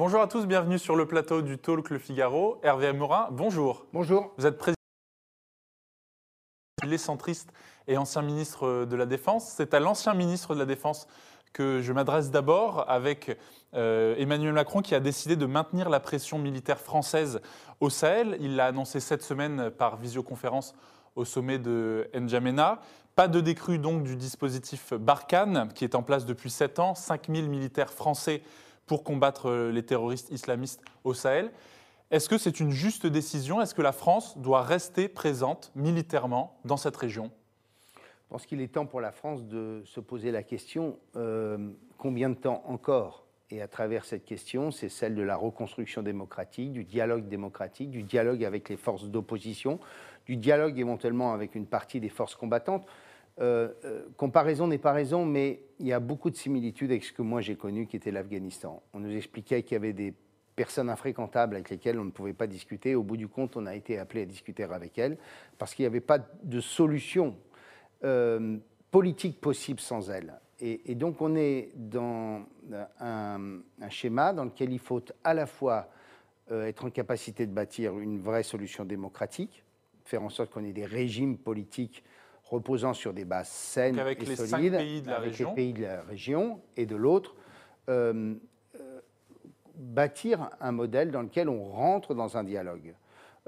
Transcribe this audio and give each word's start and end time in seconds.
Bonjour 0.00 0.22
à 0.22 0.28
tous, 0.28 0.46
bienvenue 0.46 0.78
sur 0.78 0.96
le 0.96 1.04
plateau 1.04 1.42
du 1.42 1.58
Talk 1.58 1.90
Le 1.90 1.98
Figaro. 1.98 2.58
Hervé 2.62 2.90
Morin, 2.94 3.28
bonjour. 3.32 3.84
Bonjour. 3.92 4.32
Vous 4.38 4.46
êtes 4.46 4.56
président 4.56 4.74
les 6.84 6.96
centristes 6.96 7.52
et 7.86 7.98
ancien 7.98 8.22
ministre 8.22 8.86
de 8.86 8.96
la 8.96 9.04
Défense. 9.04 9.52
C'est 9.54 9.74
à 9.74 9.78
l'ancien 9.78 10.14
ministre 10.14 10.54
de 10.54 10.58
la 10.58 10.64
Défense 10.64 11.06
que 11.52 11.82
je 11.82 11.92
m'adresse 11.92 12.30
d'abord 12.30 12.88
avec 12.88 13.36
euh, 13.74 14.14
Emmanuel 14.16 14.54
Macron 14.54 14.80
qui 14.80 14.94
a 14.94 15.00
décidé 15.00 15.36
de 15.36 15.44
maintenir 15.44 15.90
la 15.90 16.00
pression 16.00 16.38
militaire 16.38 16.80
française 16.80 17.42
au 17.80 17.90
Sahel. 17.90 18.38
Il 18.40 18.56
l'a 18.56 18.68
annoncé 18.68 19.00
cette 19.00 19.22
semaine 19.22 19.68
par 19.68 19.98
visioconférence 19.98 20.74
au 21.14 21.26
sommet 21.26 21.58
de 21.58 22.08
N'Djamena. 22.14 22.80
Pas 23.16 23.28
de 23.28 23.42
décrue 23.42 23.78
donc 23.78 24.04
du 24.04 24.16
dispositif 24.16 24.94
Barkhane 24.94 25.70
qui 25.74 25.84
est 25.84 25.94
en 25.94 26.02
place 26.02 26.24
depuis 26.24 26.48
7 26.48 26.78
ans, 26.78 26.94
5000 26.94 27.50
militaires 27.50 27.92
français 27.92 28.42
pour 28.90 29.04
combattre 29.04 29.70
les 29.72 29.84
terroristes 29.84 30.32
islamistes 30.32 30.82
au 31.04 31.14
Sahel. 31.14 31.52
Est-ce 32.10 32.28
que 32.28 32.38
c'est 32.38 32.58
une 32.58 32.72
juste 32.72 33.06
décision? 33.06 33.62
Est-ce 33.62 33.72
que 33.72 33.82
la 33.82 33.92
France 33.92 34.36
doit 34.36 34.64
rester 34.64 35.08
présente 35.08 35.70
militairement 35.76 36.58
dans 36.64 36.76
cette 36.76 36.96
région? 36.96 37.30
Je 37.94 38.00
pense 38.30 38.46
qu'il 38.46 38.60
est 38.60 38.66
temps 38.66 38.86
pour 38.86 39.00
la 39.00 39.12
France 39.12 39.44
de 39.44 39.84
se 39.84 40.00
poser 40.00 40.32
la 40.32 40.42
question 40.42 40.98
euh, 41.14 41.70
combien 41.98 42.30
de 42.30 42.34
temps 42.34 42.64
encore? 42.66 43.26
Et 43.52 43.62
à 43.62 43.68
travers 43.68 44.04
cette 44.04 44.24
question, 44.24 44.72
c'est 44.72 44.88
celle 44.88 45.14
de 45.14 45.22
la 45.22 45.36
reconstruction 45.36 46.02
démocratique, 46.02 46.72
du 46.72 46.82
dialogue 46.82 47.28
démocratique, 47.28 47.92
du 47.92 48.02
dialogue 48.02 48.42
avec 48.44 48.68
les 48.68 48.76
forces 48.76 49.04
d'opposition, 49.04 49.78
du 50.26 50.36
dialogue 50.36 50.80
éventuellement 50.80 51.32
avec 51.32 51.54
une 51.54 51.66
partie 51.66 52.00
des 52.00 52.08
forces 52.08 52.34
combattantes. 52.34 52.88
Euh, 53.40 53.68
euh, 53.84 54.02
comparaison 54.16 54.66
n'est 54.66 54.78
pas 54.78 54.92
raison, 54.92 55.24
mais 55.24 55.62
il 55.78 55.86
y 55.86 55.92
a 55.92 56.00
beaucoup 56.00 56.30
de 56.30 56.36
similitudes 56.36 56.90
avec 56.90 57.04
ce 57.04 57.12
que 57.12 57.22
moi 57.22 57.40
j'ai 57.40 57.56
connu, 57.56 57.86
qui 57.86 57.96
était 57.96 58.10
l'Afghanistan. 58.10 58.82
On 58.92 59.00
nous 59.00 59.16
expliquait 59.16 59.62
qu'il 59.62 59.72
y 59.72 59.76
avait 59.76 59.94
des 59.94 60.12
personnes 60.56 60.90
infréquentables 60.90 61.54
avec 61.54 61.70
lesquelles 61.70 61.98
on 61.98 62.04
ne 62.04 62.10
pouvait 62.10 62.34
pas 62.34 62.46
discuter. 62.46 62.94
Au 62.94 63.02
bout 63.02 63.16
du 63.16 63.28
compte, 63.28 63.56
on 63.56 63.64
a 63.64 63.74
été 63.74 63.98
appelé 63.98 64.22
à 64.22 64.26
discuter 64.26 64.64
avec 64.64 64.98
elles 64.98 65.16
parce 65.58 65.74
qu'il 65.74 65.84
n'y 65.84 65.86
avait 65.86 66.00
pas 66.00 66.18
de 66.18 66.60
solution 66.60 67.34
euh, 68.04 68.58
politique 68.90 69.40
possible 69.40 69.80
sans 69.80 70.10
elles. 70.10 70.34
Et, 70.62 70.94
donc 70.94 71.22
on 71.22 71.36
est 71.36 71.70
dans 71.74 72.42
un, 73.00 73.62
schéma 73.88 74.34
dans 74.34 74.44
lequel 74.44 74.70
il 74.74 74.78
faut 74.78 75.00
à 75.24 75.32
la 75.32 75.46
fois 75.46 75.88
être 76.50 76.84
en 76.84 76.90
capacité 76.90 77.46
de 77.46 77.52
bâtir 77.52 77.98
une 77.98 78.20
vraie 78.20 78.42
solution 78.42 78.84
démocratique, 78.84 79.64
faire 80.04 80.22
en 80.22 80.28
sorte 80.28 80.50
qu'on 80.50 80.62
ait 80.62 80.74
des 80.74 80.84
régimes 80.84 81.38
politiques 81.38 82.04
reposant 82.50 82.94
sur 82.94 83.14
des 83.14 83.24
bases 83.24 83.48
saines 83.48 83.98
avec 83.98 84.22
et 84.22 84.26
les 84.26 84.36
solides, 84.36 84.76
pays 84.76 85.02
de 85.02 85.08
la 85.08 85.16
avec 85.16 85.30
région. 85.30 85.48
les 85.50 85.54
pays 85.54 85.72
de 85.72 85.82
la 85.82 86.02
région, 86.02 86.60
et 86.76 86.84
de 86.84 86.96
l'autre, 86.96 87.36
euh, 87.88 88.34
euh, 88.74 89.00
bâtir 89.76 90.50
un 90.60 90.72
modèle 90.72 91.12
dans 91.12 91.22
lequel 91.22 91.48
on 91.48 91.64
rentre 91.64 92.14
dans 92.14 92.36
un 92.36 92.44
dialogue. 92.44 92.94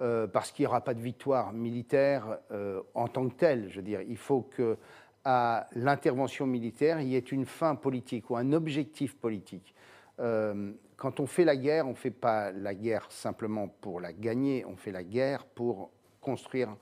Euh, 0.00 0.26
parce 0.26 0.50
qu'il 0.50 0.62
n'y 0.62 0.68
aura 0.68 0.80
pas 0.80 0.94
de 0.94 1.02
victoire 1.02 1.52
militaire 1.52 2.38
en 2.94 3.08
tant 3.08 3.28
que 3.28 3.34
telle. 3.34 3.68
Je 3.68 3.76
veux 3.76 3.82
dire, 3.82 4.00
il 4.00 4.16
faut 4.16 4.40
que 4.40 4.78
à 5.24 5.68
l'intervention 5.76 6.46
militaire, 6.46 7.00
il 7.00 7.08
y 7.08 7.16
ait 7.16 7.20
une 7.20 7.44
fin 7.44 7.76
politique 7.76 8.30
ou 8.30 8.36
un 8.36 8.52
objectif 8.52 9.16
politique. 9.16 9.74
quand 10.16 11.20
on 11.20 11.26
fait 11.26 11.44
la 11.44 11.56
guerre, 11.56 11.86
on 11.86 11.90
ne 11.90 11.94
fait 11.94 12.10
pas 12.10 12.50
la 12.52 12.74
guerre 12.74 13.06
simplement 13.10 13.68
pour 13.68 14.00
la 14.00 14.12
gagner, 14.12 14.64
on 14.64 14.76
fait 14.76 14.92
la 14.92 15.04
guerre 15.04 15.44
pour 15.44 15.90
construire 16.20 16.74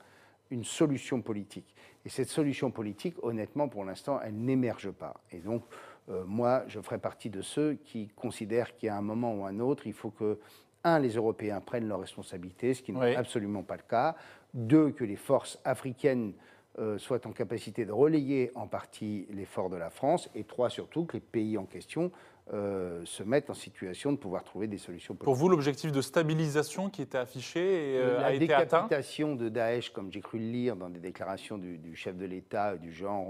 une 0.49 0.63
solution 0.63 1.21
politique. 1.21 1.75
Et 2.05 2.09
cette 2.09 2.29
solution 2.29 2.71
politique, 2.71 3.15
honnêtement, 3.21 3.67
pour 3.67 3.85
l'instant, 3.85 4.19
elle 4.23 4.35
n'émerge 4.35 4.91
pas. 4.91 5.21
Et 5.31 5.37
donc, 5.37 5.63
euh, 6.09 6.23
moi, 6.25 6.63
je 6.67 6.79
ferai 6.79 6.97
partie 6.97 7.29
de 7.29 7.41
ceux 7.41 7.75
qui 7.83 8.07
considèrent 8.15 8.75
qu'il 8.75 8.87
y 8.87 8.89
a 8.89 8.97
un 8.97 9.01
moment 9.01 9.35
ou 9.35 9.45
un 9.45 9.59
autre, 9.59 9.85
il 9.85 9.93
faut 9.93 10.09
que, 10.09 10.39
un, 10.83 10.97
les 10.97 11.11
Européens 11.11 11.61
prennent 11.61 11.87
leurs 11.87 11.99
responsabilités, 11.99 12.73
ce 12.73 12.81
qui 12.81 12.91
n'est 12.91 13.15
absolument 13.15 13.61
pas 13.61 13.75
le 13.75 13.83
cas. 13.87 14.15
Deux, 14.53 14.89
que 14.89 15.03
les 15.03 15.15
forces 15.15 15.59
africaines 15.63 16.33
euh, 16.79 16.97
soient 16.97 17.25
en 17.27 17.31
capacité 17.31 17.85
de 17.85 17.91
relayer 17.91 18.49
en 18.55 18.65
partie 18.65 19.27
l'effort 19.29 19.69
de 19.69 19.75
la 19.75 19.91
France. 19.91 20.27
Et 20.33 20.43
trois, 20.43 20.71
surtout, 20.71 21.05
que 21.05 21.17
les 21.17 21.21
pays 21.21 21.57
en 21.57 21.65
question 21.65 22.11
euh, 22.53 22.99
se 23.05 23.23
mettent 23.23 23.49
en 23.49 23.53
situation 23.53 24.11
de 24.11 24.17
pouvoir 24.17 24.43
trouver 24.43 24.67
des 24.67 24.77
solutions 24.77 25.13
politiques. 25.13 25.23
Pour 25.23 25.35
vous, 25.35 25.47
l'objectif 25.47 25.93
de 25.93 26.01
stabilisation 26.01 26.89
qui 26.89 27.01
était 27.01 27.17
affiché 27.17 27.97
euh, 27.97 28.21
a 28.21 28.33
été 28.33 28.53
atteint 28.53 28.77
La 28.79 28.83
décapitation 28.83 29.35
de 29.35 29.47
Daesh, 29.47 29.91
comme 29.91 30.11
j'ai 30.11 30.19
cru 30.19 30.37
le 30.37 30.51
lire 30.51 30.75
dans 30.75 30.89
des 30.89 30.99
déclarations 30.99 31.57
du, 31.57 31.95
chef 31.95 32.17
de 32.17 32.25
l'État, 32.25 32.75
du 32.75 32.91
genre 32.91 33.25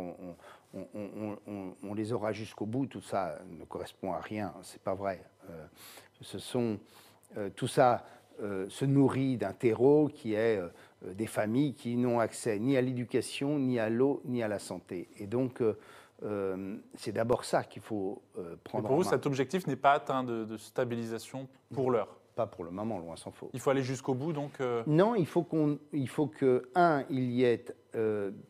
on, 0.73 1.93
les 1.93 2.13
aura 2.13 2.31
jusqu'au 2.33 2.65
bout, 2.65 2.87
tout 2.87 3.01
ça 3.01 3.37
ne 3.47 3.63
correspond 3.63 4.11
à 4.11 4.21
rien, 4.21 4.55
c'est 4.63 4.81
pas 4.81 4.95
vrai. 4.95 5.23
Euh, 5.51 5.65
ce 6.21 6.39
sont, 6.39 6.79
tout 7.55 7.67
ça 7.67 8.03
se 8.39 8.85
nourrit 8.85 9.37
d'un 9.37 9.53
terreau 9.53 10.09
qui 10.11 10.33
est 10.33 10.59
des 11.05 11.27
familles 11.27 11.75
qui 11.75 11.95
n'ont 11.95 12.19
accès 12.19 12.57
ni 12.57 12.75
à 12.75 12.81
l'éducation, 12.81 13.59
ni 13.59 13.77
à 13.77 13.89
l'eau, 13.89 14.23
ni 14.25 14.41
à 14.41 14.47
la 14.47 14.57
santé. 14.57 15.09
Et 15.19 15.27
donc, 15.27 15.61
euh, 16.23 16.77
c'est 16.95 17.11
d'abord 17.11 17.45
ça 17.45 17.63
qu'il 17.63 17.81
faut 17.81 18.21
euh, 18.37 18.55
prendre. 18.63 18.85
Et 18.85 18.87
pour 18.87 18.97
vous, 18.97 19.03
cet 19.03 19.25
objectif 19.25 19.65
n'est 19.67 19.75
pas 19.75 19.93
atteint 19.93 20.23
de, 20.23 20.57
stabilisation 20.57 21.47
pour 21.73 21.91
l'heure? 21.91 22.17
Pas 22.35 22.47
pour 22.47 22.63
le 22.63 22.71
moment, 22.71 22.99
loin 22.99 23.15
s'en 23.15 23.31
faut. 23.31 23.49
Il 23.53 23.59
faut 23.59 23.71
aller 23.71 23.83
jusqu'au 23.83 24.13
bout, 24.13 24.31
donc. 24.31 24.61
Euh, 24.61 24.83
non, 24.87 25.15
il 25.15 25.25
faut 25.25 25.43
qu'on, 25.43 25.79
il 25.91 26.07
faut 26.07 26.27
que 26.27 26.69
un, 26.75 27.03
il 27.09 27.31
y 27.31 27.43
ait 27.43 27.65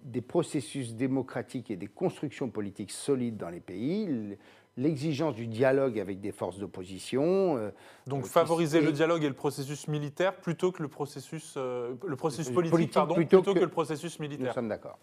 des 0.04 0.22
processus 0.22 0.94
démocratiques 0.94 1.72
et 1.72 1.76
des 1.76 1.88
constructions 1.88 2.50
politiques 2.50 2.92
solides 2.92 3.38
dans 3.38 3.50
les 3.50 3.60
pays. 3.60 4.38
L'exigence 4.78 5.34
du 5.34 5.48
dialogue 5.48 6.00
avec 6.00 6.22
des 6.22 6.32
forces 6.32 6.60
d'opposition. 6.60 7.72
Donc 8.06 8.28
favoriser 8.28 8.82
le 8.82 8.92
dialogue 8.92 9.24
et 9.24 9.28
le 9.28 9.34
processus 9.34 9.88
militaire 9.88 10.36
plutôt 10.36 10.72
que 10.72 10.84
le 10.84 10.90
processus, 10.90 11.58
le 11.58 12.16
processus 12.16 12.54
politique, 12.54 12.94
pardon, 12.94 13.16
plutôt, 13.16 13.42
que, 13.42 13.52
que 13.52 13.60
le 13.60 13.68
processus 13.68 14.20
militaire. 14.20 14.50
Nous 14.50 14.54
sommes 14.54 14.70
d'accord. 14.70 15.00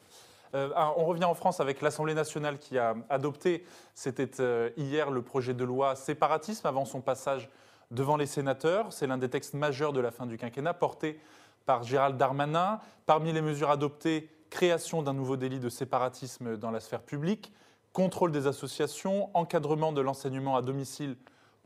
Euh, 0.55 0.71
on 0.97 1.05
revient 1.05 1.25
en 1.25 1.35
France 1.35 1.61
avec 1.61 1.83
l'Assemblée 1.83 2.15
nationale 2.15 2.59
qui 2.59 2.79
a 2.79 2.95
adopté, 3.09 3.65
c'était 3.95 4.41
euh, 4.41 4.71
hier, 4.77 5.11
le 5.11 5.23
projet 5.23 5.55
de 5.55 5.65
loi 5.65 5.97
séparatisme 5.97 6.67
avant 6.67 6.85
son 6.85 7.01
passage 7.01 7.49
devant 7.91 8.17
les 8.17 8.27
sénateurs. 8.27 8.93
C'est 8.93 9.07
l'un 9.07 9.19
des 9.19 9.29
textes 9.29 9.55
majeurs 9.55 9.93
de 9.93 10.01
la 10.01 10.11
fin 10.11 10.27
du 10.27 10.37
quinquennat, 10.37 10.75
porté 10.75 11.21
par 11.67 11.83
Gérald 11.83 12.17
Darmanin. 12.17 12.81
Parmi 13.07 13.33
les 13.33 13.43
mesures 13.43 13.71
adoptées, 13.71 14.31
création 14.51 15.03
d'un 15.03 15.13
nouveau 15.13 15.37
délit 15.37 15.61
de 15.61 15.69
séparatisme 15.69 16.57
dans 16.57 16.71
la 16.71 16.81
sphère 16.81 17.03
publique, 17.03 17.53
contrôle 17.93 18.33
des 18.33 18.47
associations, 18.47 19.31
encadrement 19.35 19.93
de 19.93 20.01
l'enseignement 20.01 20.57
à 20.57 20.63
domicile 20.63 21.17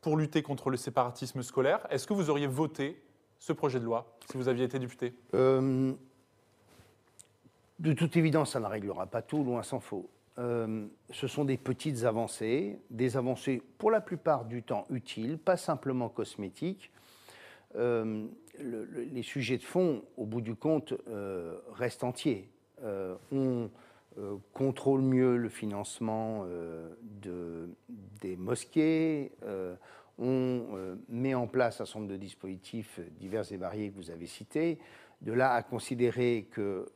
pour 0.01 0.17
lutter 0.17 0.43
contre 0.43 0.71
le 0.71 0.77
séparatisme 0.77 1.43
scolaire. 1.43 1.87
Est-ce 1.91 2.07
que 2.07 2.15
vous 2.15 2.31
auriez 2.31 2.49
voté 2.49 3.03
ce 3.39 3.53
projet 3.53 3.79
de 3.79 3.85
loi 3.85 4.17
si 4.31 4.37
vous 4.37 4.49
aviez 4.49 4.65
été 4.65 4.79
député? 4.79 5.15
Euh, 5.35 5.93
de 7.83 7.93
toute 7.93 8.17
évidence, 8.17 8.53
ça 8.53 8.61
ne 8.61 8.67
réglera 8.67 9.07
pas 9.07 9.23
tout, 9.23 9.43
loin 9.43 9.65
s'en 9.65 9.81
faut. 9.81 10.09
Euh, 10.39 10.87
ce 11.11 11.27
sont 11.27 11.45
des 11.45 11.57
petites 11.57 12.05
avancées, 12.05 12.79
des 12.91 13.17
avancées 13.17 13.61
pour 13.77 13.91
la 13.91 14.01
plupart 14.01 14.45
du 14.45 14.63
temps 14.63 14.87
utiles, 14.89 15.37
pas 15.37 15.57
simplement 15.57 16.09
cosmétiques. 16.09 16.93
Euh, 17.75 18.25
les 18.61 19.23
sujets 19.23 19.59
de 19.59 19.65
fond, 19.65 20.05
au 20.17 20.27
bout 20.27 20.41
du 20.41 20.55
compte, 20.55 20.95
euh, 21.09 21.59
restent 21.73 22.05
entiers. 22.05 22.49
on 23.33 23.69
contrôle 24.53 25.01
mieux 25.01 25.37
le 25.37 25.49
financement 25.49 26.45
de, 27.03 27.71
des 28.21 28.37
mosquées, 28.37 29.33
on 30.19 30.97
met 31.09 31.35
en 31.35 31.47
place 31.47 31.81
un 31.81 31.87
certain 31.87 32.01
nombre 32.01 32.13
de 32.13 32.19
dispositifs 32.19 33.01
divers 33.19 33.51
et 33.51 33.57
variés 33.57 33.91
que 33.91 33.97
vous 33.97 34.11
avez 34.11 34.27
cités. 34.27 34.79
De 35.23 35.33
là 35.33 35.55
à 35.55 35.63
considérer 35.63 36.47
que 36.51 36.87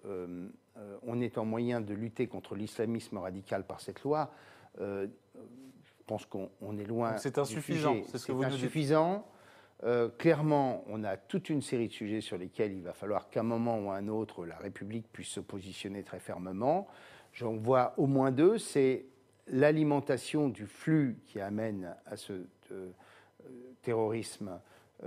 euh, 0.78 0.98
on 1.02 1.20
est 1.20 1.38
en 1.38 1.44
moyen 1.44 1.80
de 1.80 1.94
lutter 1.94 2.26
contre 2.26 2.54
l'islamisme 2.54 3.18
radical 3.18 3.64
par 3.64 3.80
cette 3.80 4.02
loi, 4.02 4.30
euh, 4.80 5.06
je 5.34 5.92
pense 6.06 6.26
qu'on 6.26 6.78
est 6.78 6.84
loin. 6.84 7.16
C'est 7.16 7.38
insuffisant, 7.38 7.96
c'est 8.10 8.18
ce 8.18 8.26
que 8.26 8.32
vous 8.32 8.44
insuffisant. 8.44 9.26
Euh, 9.84 10.08
clairement, 10.08 10.84
on 10.88 11.04
a 11.04 11.16
toute 11.16 11.50
une 11.50 11.62
série 11.62 11.88
de 11.88 11.92
sujets 11.92 12.20
sur 12.20 12.38
lesquels 12.38 12.72
il 12.72 12.82
va 12.82 12.92
falloir 12.92 13.28
qu'à 13.28 13.40
un 13.40 13.44
moment 13.44 13.78
ou 13.78 13.90
à 13.90 13.96
un 13.96 14.08
autre, 14.08 14.46
la 14.46 14.56
République 14.56 15.06
puisse 15.12 15.28
se 15.28 15.40
positionner 15.40 16.02
très 16.02 16.18
fermement. 16.18 16.86
J'en 17.32 17.56
vois 17.56 17.94
au 17.98 18.06
moins 18.06 18.30
deux. 18.30 18.58
C'est 18.58 19.04
l'alimentation 19.48 20.48
du 20.48 20.66
flux 20.66 21.18
qui 21.26 21.40
amène 21.40 21.94
à 22.06 22.16
ce 22.16 22.46
terrorisme, 23.82 24.58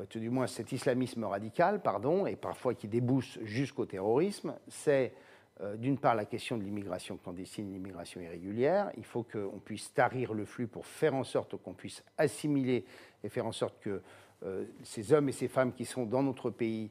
tout 0.09 0.19
du 0.19 0.29
moins 0.29 0.45
cet 0.45 0.71
islamisme 0.71 1.23
radical, 1.23 1.81
pardon, 1.81 2.27
et 2.27 2.35
parfois 2.35 2.75
qui 2.75 2.87
débouche 2.87 3.39
jusqu'au 3.41 3.85
terrorisme. 3.85 4.55
C'est 4.67 5.13
euh, 5.13 5.28
d'une 5.77 5.97
part 5.97 6.15
la 6.15 6.25
question 6.25 6.57
de 6.57 6.63
l'immigration 6.63 7.17
clandestine, 7.17 7.71
l'immigration 7.71 8.21
irrégulière. 8.21 8.91
Il 8.97 9.03
faut 9.03 9.23
qu'on 9.23 9.59
puisse 9.59 9.93
tarir 9.93 10.33
le 10.33 10.45
flux 10.45 10.67
pour 10.67 10.85
faire 10.85 11.13
en 11.13 11.25
sorte 11.25 11.57
qu'on 11.57 11.73
puisse 11.73 12.03
assimiler 12.17 12.85
et 13.23 13.29
faire 13.29 13.45
en 13.45 13.51
sorte 13.51 13.77
que 13.81 14.01
euh, 14.45 14.65
ces 14.83 15.11
hommes 15.11 15.27
et 15.27 15.33
ces 15.33 15.49
femmes 15.49 15.73
qui 15.73 15.83
sont 15.83 16.05
dans 16.05 16.23
notre 16.23 16.49
pays 16.49 16.89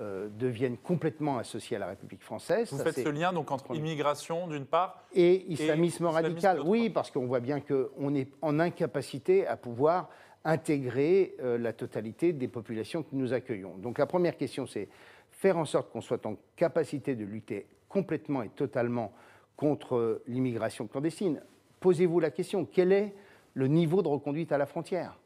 euh, 0.00 0.28
deviennent 0.28 0.78
complètement 0.78 1.38
associés 1.38 1.76
à 1.76 1.80
la 1.80 1.86
République 1.86 2.22
française. 2.22 2.72
Vous 2.72 2.78
faites 2.78 3.04
ce 3.04 3.08
lien 3.08 3.32
donc 3.32 3.52
entre 3.52 3.74
immigration 3.74 4.48
d'une 4.48 4.66
part 4.66 5.04
et 5.14 5.44
islamisme 5.52 6.06
radical. 6.06 6.60
oui, 6.64 6.90
parce 6.90 7.12
qu'on 7.12 7.26
voit 7.26 7.40
bien 7.40 7.60
qu'on 7.60 8.14
est 8.14 8.28
en 8.42 8.58
incapacité 8.58 9.46
à 9.46 9.56
pouvoir 9.56 10.08
intégrer 10.44 11.36
la 11.40 11.72
totalité 11.72 12.32
des 12.32 12.48
populations 12.48 13.02
que 13.02 13.14
nous 13.14 13.32
accueillons. 13.32 13.76
Donc 13.76 13.98
la 13.98 14.06
première 14.06 14.36
question, 14.36 14.66
c'est 14.66 14.88
faire 15.30 15.58
en 15.58 15.64
sorte 15.64 15.92
qu'on 15.92 16.00
soit 16.00 16.24
en 16.26 16.36
capacité 16.56 17.14
de 17.14 17.24
lutter 17.24 17.66
complètement 17.88 18.42
et 18.42 18.48
totalement 18.48 19.12
contre 19.56 20.22
l'immigration 20.26 20.86
clandestine. 20.86 21.42
Posez-vous 21.80 22.20
la 22.20 22.30
question, 22.30 22.64
quel 22.64 22.92
est 22.92 23.14
le 23.54 23.66
niveau 23.66 24.02
de 24.02 24.08
reconduite 24.08 24.52
à 24.52 24.58
la 24.58 24.66
frontière? 24.66 25.18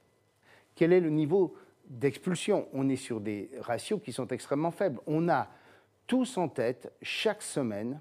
Quel 0.74 0.92
est 0.92 1.00
le 1.00 1.10
niveau 1.10 1.54
d'expulsion? 1.86 2.68
On 2.72 2.88
est 2.88 2.96
sur 2.96 3.20
des 3.20 3.50
ratios 3.60 4.00
qui 4.02 4.12
sont 4.12 4.28
extrêmement 4.28 4.70
faibles. 4.70 5.00
On 5.06 5.28
a 5.28 5.48
tous 6.06 6.36
en 6.38 6.48
tête, 6.48 6.92
chaque 7.02 7.42
semaine, 7.42 8.00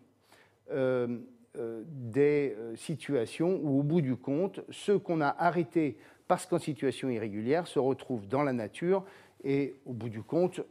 euh, 0.71 1.19
euh, 1.57 1.83
des 1.85 2.55
euh, 2.57 2.75
situations 2.77 3.59
où, 3.61 3.79
au 3.79 3.83
bout 3.83 3.99
du 3.99 4.15
compte, 4.15 4.61
ceux 4.69 4.97
qu'on 4.97 5.19
a 5.19 5.35
arrêtés 5.37 5.97
parce 6.27 6.45
qu'en 6.45 6.59
situation 6.59 7.09
irrégulière 7.09 7.67
se 7.67 7.77
retrouvent 7.77 8.25
dans 8.25 8.43
la 8.43 8.53
nature 8.53 9.03
et, 9.43 9.75
au 9.85 9.93
bout 9.93 10.09
du 10.09 10.21
compte, 10.21 10.61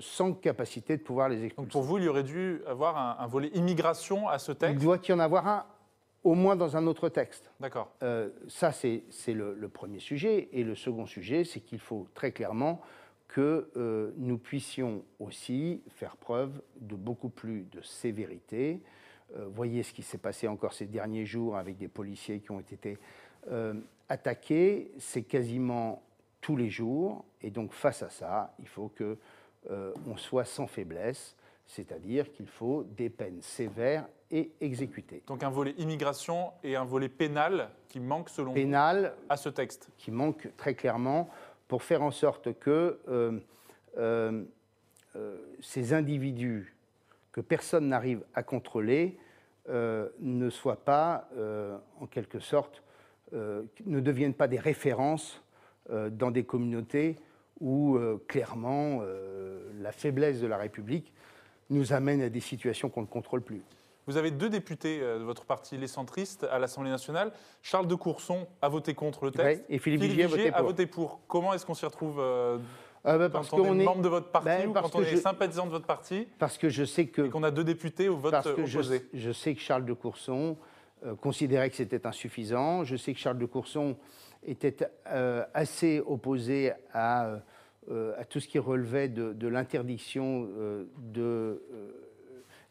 sans 0.00 0.32
capacité 0.32 0.96
de 0.96 1.02
pouvoir 1.02 1.28
les 1.28 1.44
expulser. 1.44 1.56
Donc 1.56 1.68
pour 1.68 1.82
vous, 1.82 1.98
il 1.98 2.04
y 2.04 2.08
aurait 2.08 2.22
dû 2.22 2.60
avoir 2.66 2.96
un, 2.96 3.22
un 3.22 3.26
volet 3.26 3.50
immigration 3.54 4.28
à 4.28 4.38
ce 4.38 4.52
texte 4.52 4.76
Il 4.80 4.84
doit 4.84 4.98
y 5.08 5.12
en 5.12 5.18
avoir 5.18 5.46
un 5.46 5.66
au 6.24 6.34
moins 6.34 6.56
dans 6.56 6.76
un 6.76 6.86
autre 6.86 7.10
texte. 7.10 7.50
D'accord. 7.60 7.92
Euh, 8.02 8.30
ça, 8.48 8.72
c'est 8.72 9.04
le, 9.28 9.68
premier 9.68 10.00
sujet. 10.00 10.48
Et 10.52 10.64
le 10.64 10.74
second 10.74 11.06
sujet, 11.06 11.44
c'est 11.44 11.60
qu'il 11.60 11.78
faut 11.78 12.08
très 12.14 12.32
clairement 12.32 12.80
que 13.28 13.70
euh, 13.76 14.12
nous 14.16 14.38
puissions 14.38 15.04
aussi 15.18 15.82
faire 15.88 16.16
preuve 16.16 16.62
de 16.80 16.94
beaucoup 16.94 17.28
plus 17.28 17.66
de 17.70 17.82
sévérité. 17.82 18.80
Euh, 19.36 19.46
voyez 19.52 19.82
ce 19.82 19.92
qui 19.92 20.02
s'est 20.02 20.18
passé 20.18 20.48
encore 20.48 20.72
ces 20.72 20.86
derniers 20.86 21.26
jours 21.26 21.56
avec 21.56 21.76
des 21.76 21.88
policiers 21.88 22.40
qui 22.40 22.50
ont 22.50 22.60
été 22.60 22.98
attaqués. 24.08 24.90
C'est 24.98 25.24
quasiment 25.24 26.02
tous 26.44 26.56
les 26.56 26.68
jours. 26.68 27.24
Et 27.40 27.50
donc, 27.50 27.72
face 27.72 28.02
à 28.02 28.10
ça, 28.10 28.54
il 28.58 28.68
faut 28.68 28.92
qu'on 28.98 30.16
soit 30.16 30.44
sans 30.44 30.66
faiblesse 30.66 31.34
c'est-à-dire 31.66 32.30
qu'il 32.32 32.46
faut 32.46 32.84
des 32.84 33.10
peines 33.10 33.42
sévères 33.42 34.06
et 34.30 34.52
exécutées. 34.60 35.22
Donc 35.26 35.42
un 35.42 35.50
volet 35.50 35.74
immigration 35.78 36.52
et 36.62 36.76
un 36.76 36.84
volet 36.84 37.08
pénal 37.08 37.70
qui 37.88 38.00
manque 38.00 38.28
selon 38.28 38.52
pénal, 38.52 39.14
vous 39.16 39.26
à 39.28 39.36
ce 39.36 39.48
texte 39.48 39.90
Qui 39.98 40.10
manque 40.10 40.48
très 40.56 40.74
clairement 40.74 41.30
pour 41.68 41.82
faire 41.82 42.02
en 42.02 42.10
sorte 42.10 42.58
que 42.58 43.00
euh, 43.08 43.38
euh, 43.96 44.44
euh, 45.16 45.36
ces 45.60 45.92
individus 45.92 46.76
que 47.32 47.40
personne 47.40 47.88
n'arrive 47.88 48.22
à 48.34 48.42
contrôler 48.42 49.18
ne 49.66 50.50
soient 50.50 50.84
pas, 50.84 51.26
en 51.98 52.06
quelque 52.06 52.38
sorte, 52.38 52.82
ne 53.32 54.00
deviennent 54.00 54.34
pas 54.34 54.46
des 54.46 54.58
références 54.58 55.42
dans 55.90 56.30
des 56.30 56.44
communautés 56.44 57.16
où 57.60 57.98
clairement 58.26 59.02
la 59.80 59.92
faiblesse 59.92 60.40
de 60.40 60.46
la 60.46 60.56
République 60.56 61.12
nous 61.70 61.92
amène 61.92 62.22
à 62.22 62.28
des 62.28 62.40
situations 62.40 62.88
qu'on 62.88 63.02
ne 63.02 63.06
contrôle 63.06 63.42
plus. 63.42 63.62
Vous 64.06 64.16
avez 64.16 64.30
deux 64.30 64.50
députés 64.50 65.00
euh, 65.00 65.18
de 65.18 65.24
votre 65.24 65.44
parti, 65.44 65.76
les 65.76 65.86
centristes, 65.86 66.44
à 66.50 66.58
l'Assemblée 66.58 66.90
nationale. 66.90 67.32
Charles 67.62 67.86
de 67.86 67.94
Courson 67.94 68.46
a 68.60 68.68
voté 68.68 68.94
contre 68.94 69.24
le 69.24 69.30
texte. 69.30 69.64
et 69.68 69.78
Philippe, 69.78 70.02
Philippe 70.02 70.54
a, 70.54 70.62
voté 70.62 70.86
pour. 70.86 71.20
Comment 71.26 71.54
est-ce 71.54 71.64
qu'on 71.64 71.74
s'y 71.74 71.86
retrouve 71.86 72.20
euh, 72.20 72.58
euh 73.06 73.18
bah 73.18 73.30
parce 73.30 73.48
quand 73.48 73.60
on, 73.60 73.78
est 73.78 73.84
membre 73.84 74.02
de 74.02 74.08
votre 74.08 74.30
parti 74.30 74.46
ben, 74.46 74.68
ou 74.68 74.72
quand 74.72 74.94
on 74.94 75.02
est 75.02 75.16
sympathisant 75.16 75.66
de 75.66 75.70
votre 75.70 75.86
parti 75.86 76.28
Parce 76.38 76.58
que 76.58 76.68
je 76.68 76.84
sais 76.84 77.06
que... 77.06 77.22
Et 77.22 77.30
qu'on 77.30 77.42
a 77.42 77.50
deux 77.50 77.64
députés 77.64 78.08
au 78.08 78.16
vote 78.16 78.32
parce 78.32 78.46
que 78.46 78.60
opposé. 78.60 79.06
Je, 79.14 79.32
sais 79.32 79.54
que 79.54 79.60
Charles 79.60 79.86
de 79.86 79.92
Courson 79.94 80.56
euh, 81.04 81.14
considérait 81.14 81.70
que 81.70 81.76
c'était 81.76 82.06
insuffisant. 82.06 82.84
Je 82.84 82.96
sais 82.96 83.14
que 83.14 83.18
Charles 83.18 83.38
de 83.38 83.46
Courson 83.46 83.96
était 84.46 84.88
assez 85.54 86.00
opposé 86.00 86.72
à 86.92 87.40
euh, 87.90 88.18
à 88.18 88.24
tout 88.24 88.40
ce 88.40 88.48
qui 88.48 88.58
relevait 88.58 89.08
de, 89.08 89.46
l'interdiction 89.46 90.48
euh, 90.56 90.84
de 90.96 91.20
euh, 91.70 92.10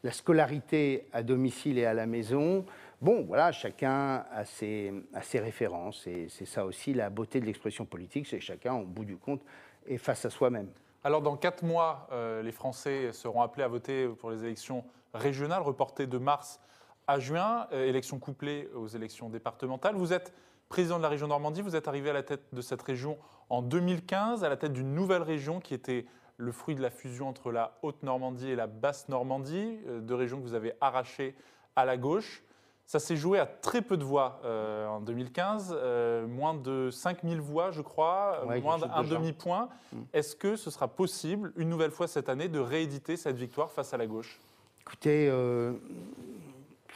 la 0.02 0.10
scolarité 0.10 1.06
à 1.12 1.22
domicile 1.22 1.78
et 1.78 1.84
à 1.84 1.94
la 1.94 2.06
maison. 2.06 2.64
Bon, 3.00 3.22
voilà, 3.22 3.52
chacun 3.52 4.24
a 4.32 4.44
ses, 4.44 4.92
ses 5.22 5.38
références 5.38 6.04
et 6.08 6.26
c'est 6.28 6.46
ça 6.46 6.66
aussi 6.66 6.94
la 6.94 7.10
beauté 7.10 7.38
de 7.38 7.46
l'expression 7.46 7.84
politique, 7.84 8.26
c'est 8.26 8.40
chacun, 8.40 8.74
au 8.74 8.84
bout 8.84 9.04
du 9.04 9.16
compte, 9.16 9.42
est 9.86 9.98
face 9.98 10.24
à 10.24 10.30
soi-même. 10.30 10.68
Alors, 11.04 11.22
dans 11.22 11.36
quatre 11.36 11.62
mois, 11.62 12.08
les 12.42 12.52
Français 12.52 13.12
seront 13.12 13.42
appelés 13.42 13.64
à 13.64 13.68
voter 13.68 14.08
pour 14.08 14.30
les 14.30 14.42
élections 14.42 14.84
régionales, 15.12 15.62
reportées 15.62 16.06
de 16.06 16.18
mars 16.18 16.60
à 17.06 17.18
juin, 17.18 17.68
élections 17.72 18.18
couplées 18.18 18.68
aux 18.74 18.88
élections 18.88 19.28
départementales. 19.28 19.94
Vous 19.96 20.14
êtes 20.14 20.32
président 20.68 20.98
de 20.98 21.02
la 21.02 21.08
région 21.08 21.28
Normandie, 21.28 21.62
vous 21.62 21.76
êtes 21.76 21.88
arrivé 21.88 22.10
à 22.10 22.12
la 22.12 22.22
tête 22.22 22.42
de 22.52 22.60
cette 22.60 22.82
région 22.82 23.18
en 23.50 23.62
2015, 23.62 24.44
à 24.44 24.48
la 24.48 24.56
tête 24.56 24.72
d'une 24.72 24.94
nouvelle 24.94 25.22
région 25.22 25.60
qui 25.60 25.74
était 25.74 26.06
le 26.36 26.52
fruit 26.52 26.74
de 26.74 26.82
la 26.82 26.90
fusion 26.90 27.28
entre 27.28 27.52
la 27.52 27.78
Haute-Normandie 27.82 28.50
et 28.50 28.56
la 28.56 28.66
Basse-Normandie, 28.66 29.78
euh, 29.86 30.00
deux 30.00 30.14
régions 30.14 30.38
que 30.38 30.42
vous 30.42 30.54
avez 30.54 30.72
arrachées 30.80 31.34
à 31.76 31.84
la 31.84 31.96
gauche. 31.96 32.42
Ça 32.86 32.98
s'est 32.98 33.16
joué 33.16 33.38
à 33.38 33.46
très 33.46 33.80
peu 33.80 33.96
de 33.96 34.04
voix 34.04 34.40
euh, 34.44 34.86
en 34.88 35.00
2015, 35.00 35.74
euh, 35.74 36.26
moins 36.26 36.54
de 36.54 36.90
5000 36.90 37.40
voix, 37.40 37.70
je 37.70 37.80
crois, 37.80 38.44
moins 38.60 38.78
d'un 38.78 39.04
demi-point. 39.04 39.70
Mm. 39.92 40.00
Est-ce 40.12 40.36
que 40.36 40.56
ce 40.56 40.70
sera 40.70 40.88
possible, 40.88 41.52
une 41.56 41.70
nouvelle 41.70 41.92
fois 41.92 42.08
cette 42.08 42.28
année, 42.28 42.48
de 42.48 42.58
rééditer 42.58 43.16
cette 43.16 43.36
victoire 43.36 43.70
face 43.70 43.94
à 43.94 43.96
la 43.96 44.06
gauche? 44.06 44.38
Écoutez, 44.82 45.30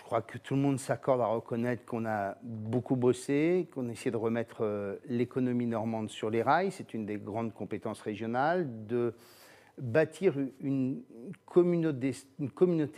crois 0.08 0.22
que 0.22 0.38
tout 0.38 0.54
le 0.54 0.62
monde 0.62 0.80
s'accorde 0.80 1.20
à 1.20 1.26
reconnaître 1.26 1.84
qu'on 1.84 2.06
a 2.06 2.38
beaucoup 2.42 2.96
bossé, 2.96 3.68
qu'on 3.74 3.90
a 3.90 3.92
essayé 3.92 4.10
de 4.10 4.16
remettre 4.16 4.62
euh, 4.62 4.96
l'économie 5.06 5.66
normande 5.66 6.08
sur 6.08 6.30
les 6.30 6.40
rails. 6.40 6.70
C'est 6.70 6.94
une 6.94 7.04
des 7.04 7.18
grandes 7.18 7.52
compétences 7.52 8.00
régionales, 8.00 8.86
de 8.86 9.12
bâtir 9.76 10.32
une 10.62 11.02
communauté, 11.44 12.14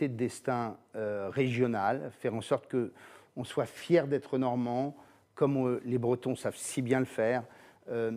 de 0.07 0.15
destin 0.15 0.77
euh, 0.95 1.29
régional, 1.29 2.13
faire 2.21 2.33
en 2.33 2.39
sorte 2.39 2.73
qu'on 2.73 3.43
soit 3.43 3.65
fier 3.65 4.07
d'être 4.07 4.37
normand, 4.37 4.95
comme 5.35 5.67
euh, 5.67 5.81
les 5.83 5.97
Bretons 5.97 6.37
savent 6.37 6.55
si 6.55 6.81
bien 6.81 6.99
le 6.99 7.05
faire, 7.05 7.43
euh, 7.89 8.11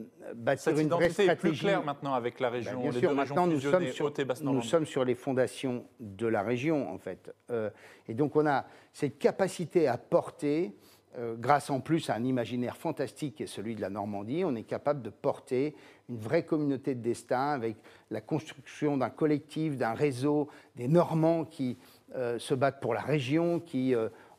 Cette 0.57 0.79
une 0.79 0.89
vraie 0.89 1.09
stratégie. 1.09 1.31
est 1.31 1.37
plus 1.37 1.59
claire 1.59 1.85
maintenant 1.85 2.15
avec 2.15 2.39
la 2.39 2.51
région, 2.51 2.83
bah, 2.83 2.91
bien 2.91 3.01
sûr, 3.01 3.15
maintenant 3.15 3.47
nous 3.47 3.61
sommes, 3.61 3.87
sur, 3.87 4.13
nous 4.43 4.63
sommes 4.63 4.87
sur 4.87 5.05
les 5.05 5.15
fondations 5.15 5.87
de 6.01 6.27
la 6.27 6.43
région 6.43 6.93
en 6.93 6.99
fait. 6.99 7.33
Euh, 7.51 7.71
et 8.07 8.15
donc 8.15 8.37
on 8.37 8.47
a 8.47 8.67
cette 8.93 9.19
capacité 9.19 9.89
à 9.89 9.97
porter, 9.97 10.75
euh, 11.19 11.35
grâce 11.39 11.71
en 11.71 11.81
plus 11.81 12.11
à 12.11 12.15
un 12.15 12.25
imaginaire 12.25 12.77
fantastique 12.77 13.37
qui 13.37 13.45
est 13.45 13.47
celui 13.47 13.75
de 13.75 13.81
la 13.81 13.89
Normandie, 13.89 14.45
on 14.45 14.55
est 14.55 14.65
capable 14.65 15.01
de 15.01 15.11
porter 15.11 15.75
une 16.11 16.19
vraie 16.19 16.45
communauté 16.45 16.95
de 16.95 17.01
destin 17.01 17.51
avec 17.53 17.77
la 18.11 18.21
construction 18.21 18.99
d'un 18.99 19.11
collectif, 19.11 19.77
d'un 19.77 19.95
réseau, 19.95 20.49
des 20.77 20.89
Normands 20.89 21.45
qui 21.47 21.79
se 22.39 22.55
battent 22.55 22.81
pour 22.81 22.95
la 22.95 23.01
région, 23.01 23.59
qui 23.59 23.95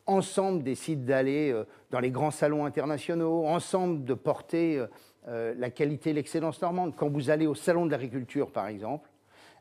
ensemble 0.06 0.64
décident 0.64 1.04
d'aller 1.04 1.54
dans 1.96 2.02
les 2.02 2.12
grands 2.12 2.32
salons 2.32 2.66
internationaux, 2.66 3.46
ensemble 3.46 4.04
de 4.04 4.14
porter 4.14 4.78
euh, 4.78 4.88
la 5.28 5.70
qualité 5.72 6.12
et 6.12 6.14
l'excellence 6.14 6.62
normande. 6.62 6.96
Quand 6.96 7.10
vous 7.10 7.30
allez 7.30 7.48
au 7.48 7.56
Salon 7.56 7.86
de 7.88 7.92
l'agriculture, 7.92 8.52
par 8.52 8.68
exemple, 8.68 9.10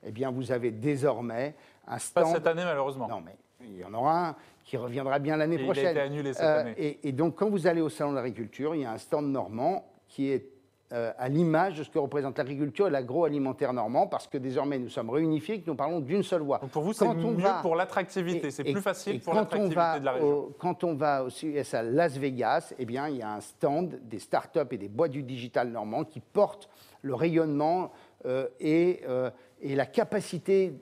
eh 0.05 0.13
bien, 0.13 0.31
vous 0.31 0.53
avez 0.53 0.71
désormais 0.71 1.55
un 1.87 1.99
stand... 1.99 2.25
Pas 2.25 2.35
cette 2.35 2.47
année, 2.47 2.65
malheureusement. 2.65 3.09
Non, 3.09 3.23
mais 3.25 3.37
il 3.61 3.79
y 3.79 3.85
en 3.85 3.95
aura 3.95 4.29
un 4.29 4.37
qui 4.65 4.77
reviendra 4.77 5.19
bien 5.19 5.37
l'année 5.37 5.59
prochaine. 5.59 5.85
Il 5.85 5.89
a 5.89 5.91
été 5.93 6.01
annulé 6.01 6.33
cette 6.33 6.43
année. 6.43 6.75
Euh, 6.79 6.93
et, 7.03 7.13
donc, 7.13 7.37
quand 7.37 7.49
vous 7.49 7.67
allez 7.67 7.81
au 7.81 7.89
Salon 7.89 8.11
de 8.11 8.17
l'agriculture, 8.17 8.75
il 8.75 8.83
y 8.83 8.85
a 8.85 8.93
un 8.93 8.99
stand 8.99 9.31
normand 9.31 9.87
qui 10.09 10.31
est 10.31 10.47
euh, 10.47 10.54
à 10.95 11.29
l'image 11.29 11.79
de 11.79 11.83
ce 11.83 11.91
que 11.91 11.99
représente 11.99 12.39
l'agriculture 12.39 12.87
et 12.87 12.91
l'agroalimentaire 12.91 13.73
normand, 13.73 14.07
parce 14.07 14.27
que 14.29 14.39
désormais 14.39 14.79
nous 14.79 14.89
sommes 14.89 15.11
réunifiés, 15.11 15.61
que 15.61 15.69
nous 15.69 15.77
parlons 15.77 16.01
d'une 16.01 16.23
seule 16.23 16.43
voix. 16.43 16.59
Donc 16.59 16.71
pour 16.71 16.83
vous, 16.83 16.93
c'est 16.93 17.13
mieux 17.13 17.45
pour 17.63 17.75
l'attractivité, 17.75 18.51
c'est 18.51 18.65
plus 18.65 18.81
facile 18.81 19.21
pour 19.21 19.35
l'attractivité 19.35 20.01
de 20.01 20.05
la 20.05 20.13
région. 20.13 20.53
quand 20.59 20.85
on 20.85 20.95
va 20.95 21.25
aussi 21.25 21.55
à 21.73 21.83
Las 21.83 22.17
Vegas, 22.17 22.73
eh 22.79 22.85
bien, 22.85 23.09
il 23.09 23.17
y 23.17 23.23
a 23.23 23.33
un 23.33 23.41
stand 23.41 23.99
des 24.05 24.19
startups 24.19 24.61
et 24.71 24.79
des 24.79 24.89
boîtes 24.89 25.13
du 25.13 25.23
digital 25.23 25.69
normand 25.69 26.05
qui 26.05 26.21
portent 26.21 26.69
le 27.03 27.15
rayonnement 27.15 27.91
euh, 28.27 28.47
et, 28.61 29.01
euh, 29.07 29.31
et, 29.61 29.75
la 29.75 29.87
capacité 29.87 30.75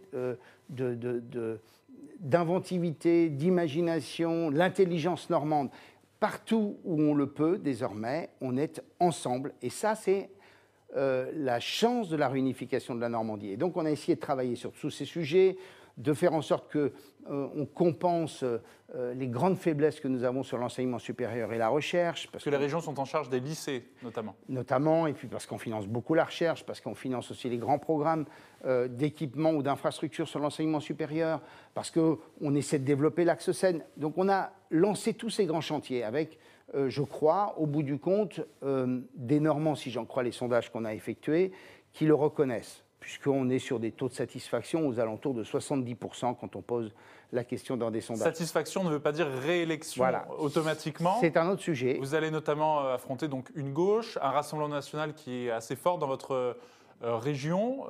de 0.68 1.58
d'inventivité, 2.22 3.28
d'imagination, 3.28 4.48
l'intelligence 4.48 5.28
normande 5.28 5.70
partout 6.22 6.78
où 6.84 7.02
on 7.02 7.14
le 7.14 7.26
peut, 7.26 7.58
désormais, 7.58 8.30
on 8.40 8.56
est 8.56 8.80
ensemble. 9.00 9.54
Et 9.60 9.70
ça, 9.70 9.96
c'est 9.96 10.30
euh, 10.96 11.32
la 11.34 11.58
chance 11.58 12.08
de 12.08 12.14
la 12.14 12.28
réunification 12.28 12.94
de 12.94 13.00
la 13.00 13.08
Normandie. 13.08 13.50
Et 13.50 13.56
donc, 13.56 13.76
on 13.76 13.84
a 13.84 13.90
essayé 13.90 14.14
de 14.14 14.20
travailler 14.20 14.54
sur 14.54 14.70
tous 14.70 14.90
ces 14.90 15.04
sujets, 15.04 15.56
de 15.96 16.14
faire 16.14 16.34
en 16.34 16.42
sorte 16.42 16.70
que 16.70 16.92
euh, 17.30 17.48
on 17.54 17.66
compense 17.66 18.42
euh, 18.42 19.14
les 19.14 19.28
grandes 19.28 19.56
faiblesses 19.56 20.00
que 20.00 20.08
nous 20.08 20.24
avons 20.24 20.42
sur 20.42 20.58
l'enseignement 20.58 20.98
supérieur 20.98 21.52
et 21.52 21.58
la 21.58 21.68
recherche. 21.68 22.28
Parce 22.32 22.44
que 22.44 22.50
les 22.50 22.56
régions 22.56 22.80
sont 22.80 22.98
en 22.98 23.04
charge 23.04 23.28
des 23.28 23.40
lycées, 23.40 23.84
notamment. 24.02 24.34
Notamment, 24.48 25.06
et 25.06 25.12
puis 25.12 25.28
parce 25.28 25.46
qu'on 25.46 25.58
finance 25.58 25.86
beaucoup 25.86 26.14
la 26.14 26.24
recherche, 26.24 26.64
parce 26.64 26.80
qu'on 26.80 26.94
finance 26.94 27.30
aussi 27.30 27.48
les 27.48 27.58
grands 27.58 27.78
programmes 27.78 28.24
euh, 28.64 28.88
d'équipement 28.88 29.52
ou 29.52 29.62
d'infrastructure 29.62 30.26
sur 30.26 30.40
l'enseignement 30.40 30.80
supérieur, 30.80 31.40
parce 31.74 31.90
qu'on 31.90 32.54
essaie 32.54 32.78
de 32.78 32.84
développer 32.84 33.24
l'axe 33.24 33.52
Seine. 33.52 33.82
Donc 33.96 34.14
on 34.16 34.28
a 34.28 34.50
lancé 34.70 35.14
tous 35.14 35.30
ces 35.30 35.46
grands 35.46 35.60
chantiers 35.60 36.02
avec, 36.04 36.38
je 36.74 37.02
crois, 37.02 37.54
au 37.58 37.66
bout 37.66 37.82
du 37.82 37.98
compte, 37.98 38.40
des 38.62 39.40
Normands, 39.40 39.74
si 39.74 39.90
j'en 39.90 40.06
crois 40.06 40.22
les 40.22 40.32
sondages 40.32 40.70
qu'on 40.70 40.86
a 40.86 40.94
effectués, 40.94 41.52
qui 41.92 42.06
le 42.06 42.14
reconnaissent 42.14 42.82
puisqu'on 43.02 43.50
est 43.50 43.58
sur 43.58 43.80
des 43.80 43.90
taux 43.90 44.08
de 44.08 44.14
satisfaction 44.14 44.86
aux 44.86 45.00
alentours 45.00 45.34
de 45.34 45.42
70% 45.42 46.36
quand 46.40 46.54
on 46.54 46.62
pose 46.62 46.94
la 47.32 47.42
question 47.42 47.76
dans 47.76 47.90
des 47.90 48.00
sondages. 48.00 48.22
Satisfaction 48.22 48.84
ne 48.84 48.90
veut 48.90 49.00
pas 49.00 49.10
dire 49.10 49.26
réélection 49.26 50.04
automatiquement. 50.38 51.18
C'est 51.20 51.36
un 51.36 51.48
autre 51.48 51.62
sujet. 51.62 51.98
Vous 51.98 52.14
allez 52.14 52.30
notamment 52.30 52.84
euh, 52.84 52.94
affronter 52.94 53.26
donc 53.26 53.50
une 53.56 53.72
gauche, 53.72 54.18
un 54.22 54.30
Rassemblement 54.30 54.68
national 54.68 55.14
qui 55.14 55.46
est 55.46 55.50
assez 55.50 55.74
fort 55.74 55.98
dans 55.98 56.06
votre 56.06 56.32
euh, 56.32 56.54
région. 57.02 57.86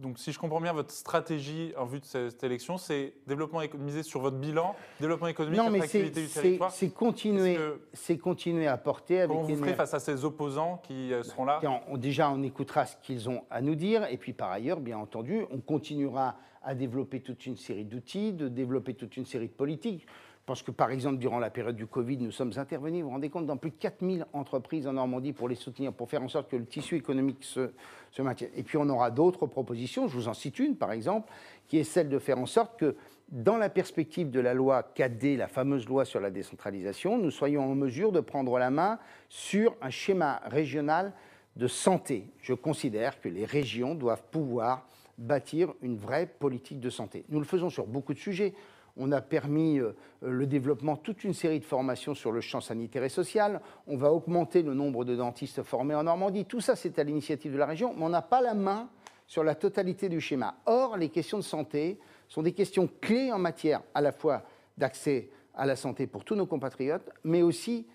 Donc, 0.00 0.18
si 0.18 0.32
je 0.32 0.38
comprends 0.38 0.60
bien, 0.62 0.72
votre 0.72 0.92
stratégie 0.92 1.74
en 1.76 1.84
vue 1.84 2.00
de 2.00 2.06
cette 2.06 2.42
élection, 2.42 2.78
c'est 2.78 3.12
développement 3.26 3.60
économiser 3.60 4.02
sur 4.02 4.20
votre 4.20 4.38
bilan, 4.38 4.74
développement 4.98 5.26
économique, 5.26 5.58
non, 5.58 5.66
attractivité 5.66 6.22
du 6.22 6.28
territoire. 6.28 6.70
C'est 6.70 6.88
continuer, 6.88 7.58
c'est 7.92 8.16
continuer 8.16 8.66
à 8.66 8.78
porter 8.78 9.20
avec. 9.20 9.36
Comment 9.36 9.42
vous 9.42 9.56
ferez 9.56 9.74
face 9.74 9.92
à 9.92 10.00
ces 10.00 10.24
opposants 10.24 10.80
qui 10.84 11.12
euh, 11.12 11.22
seront 11.22 11.44
là 11.44 11.60
Déjà, 11.96 12.30
on 12.30 12.42
écoutera 12.42 12.86
ce 12.86 12.96
qu'ils 13.02 13.28
ont 13.28 13.42
à 13.50 13.60
nous 13.60 13.74
dire, 13.74 14.06
et 14.10 14.16
puis 14.16 14.32
par 14.32 14.50
ailleurs, 14.50 14.80
bien 14.80 14.96
entendu, 14.96 15.44
on 15.50 15.58
continuera 15.58 16.36
à 16.62 16.74
développer 16.74 17.20
toute 17.20 17.44
une 17.46 17.56
série 17.56 17.84
d'outils, 17.84 18.32
de 18.32 18.48
développer 18.48 18.94
toute 18.94 19.16
une 19.18 19.26
série 19.26 19.48
de 19.48 19.52
politiques. 19.52 20.06
Pense 20.50 20.64
que, 20.64 20.72
par 20.72 20.90
exemple, 20.90 21.18
durant 21.18 21.38
la 21.38 21.48
période 21.48 21.76
du 21.76 21.86
Covid, 21.86 22.16
nous 22.16 22.32
sommes 22.32 22.50
intervenus, 22.56 23.02
vous 23.02 23.06
vous 23.06 23.14
rendez 23.14 23.30
compte, 23.30 23.46
dans 23.46 23.56
plus 23.56 23.70
de 23.70 23.76
4000 23.76 24.26
entreprises 24.32 24.84
en 24.88 24.94
Normandie 24.94 25.32
pour 25.32 25.48
les 25.48 25.54
soutenir, 25.54 25.92
pour 25.92 26.10
faire 26.10 26.24
en 26.24 26.28
sorte 26.28 26.50
que 26.50 26.56
le 26.56 26.66
tissu 26.66 26.96
économique 26.96 27.44
se, 27.44 27.70
maintienne. 28.18 28.50
Et 28.56 28.64
puis, 28.64 28.76
on 28.76 28.88
aura 28.88 29.12
d'autres 29.12 29.46
propositions. 29.46 30.08
Je 30.08 30.16
vous 30.16 30.26
en 30.26 30.34
cite 30.34 30.58
une, 30.58 30.74
par 30.74 30.90
exemple, 30.90 31.30
qui 31.68 31.78
est 31.78 31.84
celle 31.84 32.08
de 32.08 32.18
faire 32.18 32.36
en 32.36 32.46
sorte 32.46 32.76
que, 32.80 32.96
dans 33.28 33.58
la 33.58 33.68
perspective 33.68 34.32
de 34.32 34.40
la 34.40 34.52
loi 34.52 34.90
4D, 34.96 35.36
la 35.36 35.46
fameuse 35.46 35.86
loi 35.86 36.04
sur 36.04 36.18
la 36.18 36.32
décentralisation, 36.32 37.16
nous 37.16 37.30
soyons 37.30 37.62
en 37.62 37.76
mesure 37.76 38.10
de 38.10 38.18
prendre 38.18 38.58
la 38.58 38.70
main 38.70 38.98
sur 39.28 39.76
un 39.80 39.90
schéma 39.90 40.40
régional 40.46 41.12
de 41.54 41.68
santé. 41.68 42.26
Je 42.40 42.54
considère 42.54 43.20
que 43.20 43.28
les 43.28 43.44
régions 43.44 43.94
doivent 43.94 44.24
pouvoir 44.32 44.88
bâtir 45.16 45.72
une 45.80 45.96
vraie 45.96 46.26
politique 46.26 46.80
de 46.80 46.90
santé. 46.90 47.24
Nous 47.28 47.38
le 47.38 47.44
faisons 47.44 47.70
sur 47.70 47.86
beaucoup 47.86 48.14
de 48.14 48.18
sujets. 48.18 48.52
On 48.96 49.12
a 49.12 49.20
permis 49.20 49.78
euh, 49.78 49.96
le 50.22 50.46
développement 50.46 50.94
de 50.94 51.00
toute 51.00 51.24
une 51.24 51.34
série 51.34 51.60
de 51.60 51.64
formations 51.64 52.14
sur 52.14 52.32
le 52.32 52.40
champ 52.40 52.60
sanitaire 52.60 53.04
et 53.04 53.08
social. 53.08 53.60
On 53.86 53.96
va 53.96 54.12
augmenter 54.12 54.62
le 54.62 54.74
nombre 54.74 55.04
de 55.04 55.16
dentistes 55.16 55.62
formés 55.62 55.94
en 55.94 56.04
Normandie. 56.04 56.44
Tout 56.44 56.60
ça, 56.60 56.76
c'est 56.76 56.98
à 56.98 57.04
l'initiative 57.04 57.52
de 57.52 57.58
la 57.58 57.66
région, 57.66 57.94
mais 57.96 58.04
on 58.04 58.10
n'a 58.10 58.22
pas 58.22 58.40
la 58.40 58.54
main 58.54 58.88
sur 59.26 59.44
la 59.44 59.54
totalité 59.54 60.08
du 60.08 60.20
schéma. 60.20 60.56
Or, 60.66 60.96
les 60.96 61.08
questions 61.08 61.38
de 61.38 61.44
santé 61.44 61.98
sont 62.28 62.42
des 62.42 62.52
questions 62.52 62.88
clés 63.00 63.32
en 63.32 63.38
matière 63.38 63.82
à 63.94 64.00
la 64.00 64.12
fois 64.12 64.42
d'accès 64.76 65.30
à 65.54 65.66
la 65.66 65.76
santé 65.76 66.06
pour 66.06 66.24
tous 66.24 66.34
nos 66.34 66.46
compatriotes, 66.46 67.10
mais 67.24 67.42
aussi 67.42 67.86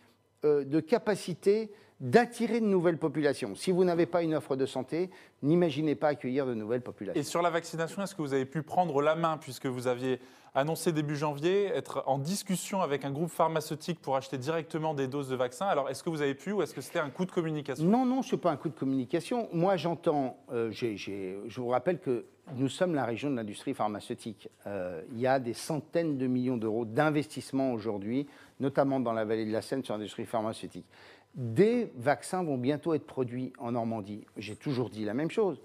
euh, 0.45 0.63
de 0.63 0.79
capacité 0.79 1.71
d'attirer 1.99 2.59
de 2.59 2.65
nouvelles 2.65 2.97
populations. 2.97 3.55
Si 3.55 3.71
vous 3.71 3.83
n'avez 3.83 4.05
pas 4.05 4.21
une 4.21 4.35
offre 4.35 4.55
de 4.55 4.65
santé, 4.65 5.09
n'imaginez 5.41 5.95
pas 5.95 6.09
accueillir 6.09 6.45
de 6.45 6.53
nouvelles 6.53 6.81
populations. 6.81 7.19
Et 7.19 7.23
sur 7.23 7.41
la 7.41 7.49
vaccination, 7.49 8.01
est-ce 8.03 8.13
que 8.13 8.21
vous 8.21 8.33
avez 8.33 8.45
pu 8.45 8.63
prendre 8.63 9.01
la 9.01 9.15
main, 9.15 9.37
puisque 9.37 9.65
vous 9.65 9.87
aviez 9.87 10.19
annoncé 10.55 10.93
début 10.93 11.17
janvier 11.17 11.65
être 11.65 12.03
en 12.07 12.17
discussion 12.17 12.81
avec 12.81 13.03
un 13.03 13.11
groupe 13.11 13.29
pharmaceutique 13.29 13.99
pour 14.01 14.15
acheter 14.15 14.37
directement 14.37 14.93
des 14.93 15.07
doses 15.07 15.29
de 15.29 15.35
vaccins 15.35 15.67
Alors, 15.67 15.89
est-ce 15.89 16.01
que 16.01 16.09
vous 16.09 16.21
avez 16.21 16.33
pu 16.33 16.53
ou 16.53 16.61
est-ce 16.61 16.73
que 16.73 16.81
c'était 16.81 16.99
un 16.99 17.09
coup 17.09 17.25
de 17.25 17.31
communication? 17.31 17.85
Non, 17.85 18.05
non, 18.05 18.21
ce 18.21 18.35
n'est 18.35 18.41
pas 18.41 18.51
un 18.51 18.57
coup 18.57 18.69
de 18.69 18.73
communication. 18.73 19.49
Moi, 19.51 19.75
j'entends, 19.75 20.37
euh, 20.51 20.71
je 20.71 21.59
vous 21.61 21.67
rappelle 21.67 21.99
que 21.99 22.25
nous 22.55 22.69
sommes 22.69 22.95
la 22.95 23.05
région 23.05 23.29
de 23.29 23.35
l'industrie 23.35 23.73
pharmaceutique. 23.73 24.49
Euh, 24.65 25.01
il 25.11 25.19
y 25.19 25.27
a 25.27 25.39
des 25.39 25.53
centaines 25.53 26.17
de 26.17 26.27
millions 26.27 26.57
d'euros 26.57 26.85
d'investissement 26.85 27.73
aujourd'hui, 27.73 28.27
notamment 28.59 28.99
dans 28.99 29.13
la 29.13 29.25
vallée 29.25 29.45
de 29.45 29.51
la 29.51 29.61
Seine 29.61 29.83
sur 29.83 29.95
l'industrie 29.95 30.25
pharmaceutique. 30.25 30.85
Des 31.33 31.91
vaccins 31.97 32.43
vont 32.43 32.57
bientôt 32.57 32.93
être 32.93 33.05
produits 33.05 33.51
en 33.59 33.73
Normandie. 33.73 34.25
J'ai 34.37 34.55
toujours 34.55 34.89
dit 34.89 35.03
la 35.03 35.13
même 35.13 35.31
chose. 35.31 35.59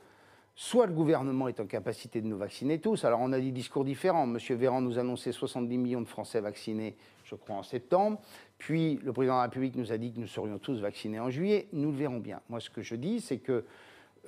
Soit 0.55 0.87
le 0.87 0.93
gouvernement 0.93 1.49
est 1.49 1.61
en 1.61 1.67
capacité 1.67 2.21
de 2.21 2.27
nous 2.27 2.37
vacciner 2.37 2.79
tous. 2.81 3.05
Alors 3.05 3.21
on 3.23 3.33
a 3.33 3.41
des 3.41 3.51
discours 3.51 3.85
différents. 3.85 4.27
Monsieur 4.27 4.57
Véran 4.57 4.81
nous 4.81 4.99
annonçait 4.99 5.33
70 5.33 5.79
millions 5.79 6.03
de 6.03 6.09
Français 6.09 6.41
vaccinés, 6.41 6.97
je 7.25 7.35
crois, 7.35 7.57
en 7.57 7.63
septembre. 7.63 8.21
Puis 8.59 8.99
le 9.03 9.13
président 9.13 9.35
de 9.35 9.39
la 9.39 9.43
République 9.45 9.77
nous 9.77 9.93
a 9.93 9.97
dit 9.97 10.13
que 10.13 10.21
nous 10.21 10.27
serions 10.27 10.59
tous 10.59 10.81
vaccinés 10.81 11.19
en 11.19 11.31
juillet. 11.31 11.69
Nous 11.73 11.91
le 11.91 11.97
verrons 11.97 12.19
bien. 12.19 12.41
Moi, 12.51 12.61
ce 12.61 12.69
que 12.69 12.83
je 12.83 12.95
dis, 12.95 13.21
c'est 13.21 13.39
que 13.39 13.65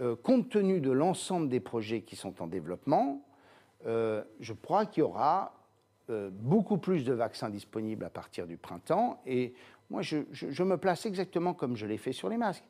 euh, 0.01 0.17
compte 0.17 0.49
tenu 0.49 0.81
de 0.81 0.91
l'ensemble 0.91 1.49
des 1.49 1.61
projets 1.61 2.01
qui 2.01 2.17
sont 2.17 2.43
en 2.43 2.47
développement, 2.47 3.23
euh, 3.87 4.23
je 4.41 4.55
crois 4.55 4.87
qu'il 4.87 5.01
y 5.01 5.05
aura 5.05 5.55
euh, 6.11 6.31
beaucoup 6.33 6.79
plus 6.79 7.05
de 7.05 7.13
vaccins 7.13 7.51
disponibles 7.51 8.05
à 8.05 8.11
partir 8.11 8.47
du 8.47 8.57
printemps. 8.57 9.21
Et 9.27 9.55
moi, 9.91 10.03
je, 10.03 10.63
me 10.63 10.77
place 10.77 11.05
exactement 11.05 11.53
comme 11.53 11.77
je 11.77 11.87
l'ai 11.87 11.99
fait 11.99 12.13
sur 12.13 12.29
les 12.29 12.39
masques. 12.39 12.65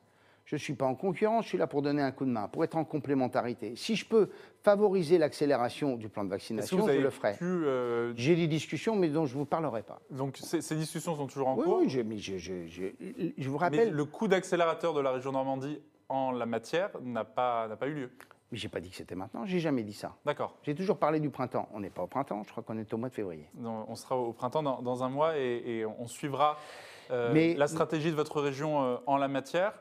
Je 0.45 0.57
ne 0.57 0.61
suis 0.61 0.75
pas 0.75 0.87
en 0.87 0.95
concurrence, 0.95 1.45
je 1.45 1.51
suis 1.51 1.59
là 1.59 1.67
pour 1.67 1.83
donner 1.83 2.03
un 2.03 2.11
coup 2.11 2.25
de 2.25 2.31
main, 2.31 2.49
pour 2.49 2.65
être 2.65 2.77
en 2.77 2.85
complémentarité. 2.85 3.75
Si 3.77 3.95
je 3.97 4.05
peux 4.05 4.29
favoriser 4.63 5.19
l'accélération 5.19 5.97
du 5.97 6.09
plan 6.09 6.25
de 6.25 6.31
vaccination, 6.31 6.87
je 6.87 6.99
le 6.99 7.11
ferai. 7.11 7.37
Euh, 7.43 8.13
J'ai 8.17 8.37
des 8.37 8.49
discussions, 8.49 8.97
mais 8.97 9.09
dont 9.09 9.27
je 9.27 9.35
ne 9.35 9.39
vous 9.39 9.47
parlerai 9.47 9.83
pas. 9.83 10.01
Donc 10.11 10.37
ces, 10.37 10.77
discussions 10.77 11.17
sont 11.17 11.27
toujours 11.27 11.49
en 11.49 11.57
cours 11.57 11.79
Oui, 11.79 12.03
mais 12.05 12.19
je, 12.19 13.49
vous 13.49 13.59
rappelle... 13.59 13.89
Mais 13.89 13.95
le 13.95 14.05
coup 14.05 14.29
d'accélérateur 14.29 14.95
de 14.95 15.01
la 15.01 15.13
région 15.13 15.33
Normandie 15.33 15.81
en 16.09 16.33
la 16.33 16.47
matière 16.47 16.91
n'a 17.03 17.25
pas, 17.25 17.69
pas 17.77 17.87
eu 17.87 17.95
lieu 17.95 18.11
mais 18.53 18.59
j'ai 18.59 18.69
pas 18.69 18.81
dit 18.81 18.91
que 18.91 18.97
c'était 18.97 19.15
maintenant, 19.15 19.47
j'ai 19.47 19.61
jamais 19.61 19.83
dit 19.83 19.95
ça. 19.95 20.15
D'accord. 20.27 20.55
J'ai 20.63 20.75
toujours 20.75 20.99
parlé 20.99 21.21
du 21.21 21.31
printemps. 21.31 21.69
On 21.73 21.81
n'est 21.81 21.89
pas 21.89 22.03
au 22.03 22.07
printemps, 22.07 22.43
je 22.45 22.51
crois 22.51 22.63
qu'on 22.63 22.77
est 22.77 22.93
au 22.93 22.99
mois 22.99 23.09
de 23.09 23.15
février. 23.15 23.49
on 23.65 23.97
sera 23.97 24.17
au 24.17 24.35
printemps 24.35 24.63
dans, 24.63 25.03
un 25.03 25.09
mois 25.09 25.39
et, 25.39 25.87
on 25.99 26.07
suivra 26.07 26.59
euh, 27.11 27.55
la 27.57 27.67
stratégie 27.67 28.11
de 28.11 28.15
votre 28.15 28.43
région 28.43 28.85
euh, 28.85 28.97
en 29.07 29.17
la 29.17 29.29
matière. 29.29 29.73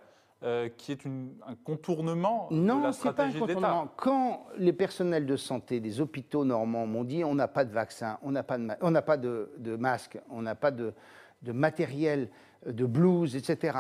Euh, 0.44 0.70
qui 0.76 0.92
est 0.92 1.06
un 1.06 1.54
contournement 1.64 2.48
de 2.50 2.82
la 2.82 2.94
stratégie 2.94 3.40
de 3.40 3.46
l'État. 3.46 3.88
Quand 3.96 4.48
les 4.58 4.74
personnels 4.74 5.28
de 5.28 5.36
santé 5.36 5.80
des 5.80 6.02
hôpitaux 6.02 6.44
normands 6.46 6.88
m'ont 6.88 7.04
dit 7.04 7.24
on 7.24 7.36
n'a 7.36 7.48
pas 7.48 7.64
de 7.64 7.72
vaccin, 7.72 8.18
on 8.24 8.32
n'a 8.32 8.42
pas 8.42 8.58
de, 8.58 8.68
on 8.82 8.90
n'a 8.90 9.04
pas 9.04 9.18
de, 9.18 9.52
de 9.60 9.76
masque, 9.76 10.18
on 10.32 10.42
n'a 10.42 10.56
pas 10.56 10.72
de, 10.72 10.96
de, 11.44 11.52
matériel, 11.52 12.28
de 12.66 12.86
blouse, 12.88 13.36
etc. 13.36 13.78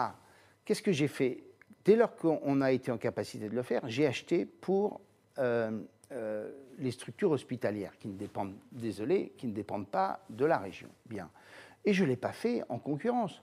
Qu'est-ce 0.64 0.84
que 0.84 0.92
j'ai 0.92 1.08
fait? 1.08 1.44
Dès 1.84 1.96
lors 1.96 2.16
qu'on 2.16 2.62
a 2.62 2.72
été 2.72 2.92
en 2.92 3.00
capacité 3.00 3.50
de 3.50 3.56
le 3.56 3.64
faire, 3.64 3.82
j'ai 3.86 4.06
acheté 4.06 4.46
pour 4.46 5.02
les 5.40 6.92
structures 6.92 7.32
hospitalières 7.32 7.98
qui 7.98 8.08
ne 8.08 8.18
dépendent, 8.18 8.54
désolé, 8.72 9.34
qui 9.36 9.48
ne 9.48 9.54
dépendent 9.54 9.88
pas 9.88 10.20
de 10.30 10.46
la 10.46 10.60
région. 10.60 10.90
Bien. 11.08 11.28
Et 11.86 11.94
je 11.94 12.04
ne 12.04 12.10
l'ai 12.10 12.18
pas 12.18 12.34
fait 12.34 12.62
en 12.70 12.78
concurrence. 12.78 13.42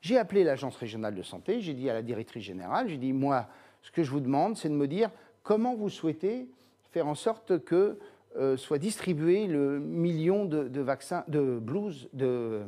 J'ai 0.00 0.18
appelé 0.18 0.44
l'agence 0.44 0.76
régionale 0.76 1.14
de 1.14 1.22
santé, 1.22 1.60
j'ai 1.60 1.74
dit 1.74 1.90
à 1.90 1.94
la 1.94 2.02
directrice 2.02 2.44
générale, 2.44 2.88
j'ai 2.88 2.98
dit, 2.98 3.12
moi, 3.12 3.48
ce 3.82 3.90
que 3.90 4.02
je 4.02 4.10
vous 4.10 4.20
demande, 4.20 4.56
c'est 4.56 4.68
de 4.68 4.74
me 4.74 4.88
dire 4.88 5.10
comment 5.42 5.74
vous 5.74 5.88
souhaitez 5.88 6.48
faire 6.90 7.06
en 7.06 7.14
sorte 7.14 7.64
que 7.64 7.98
euh, 8.36 8.56
soit 8.56 8.78
distribué 8.78 9.46
le 9.46 9.78
million 9.78 10.44
de, 10.44 10.80
vaccins, 10.80 11.24
de 11.28 11.58
blouses, 11.58 12.08
de, 12.12 12.66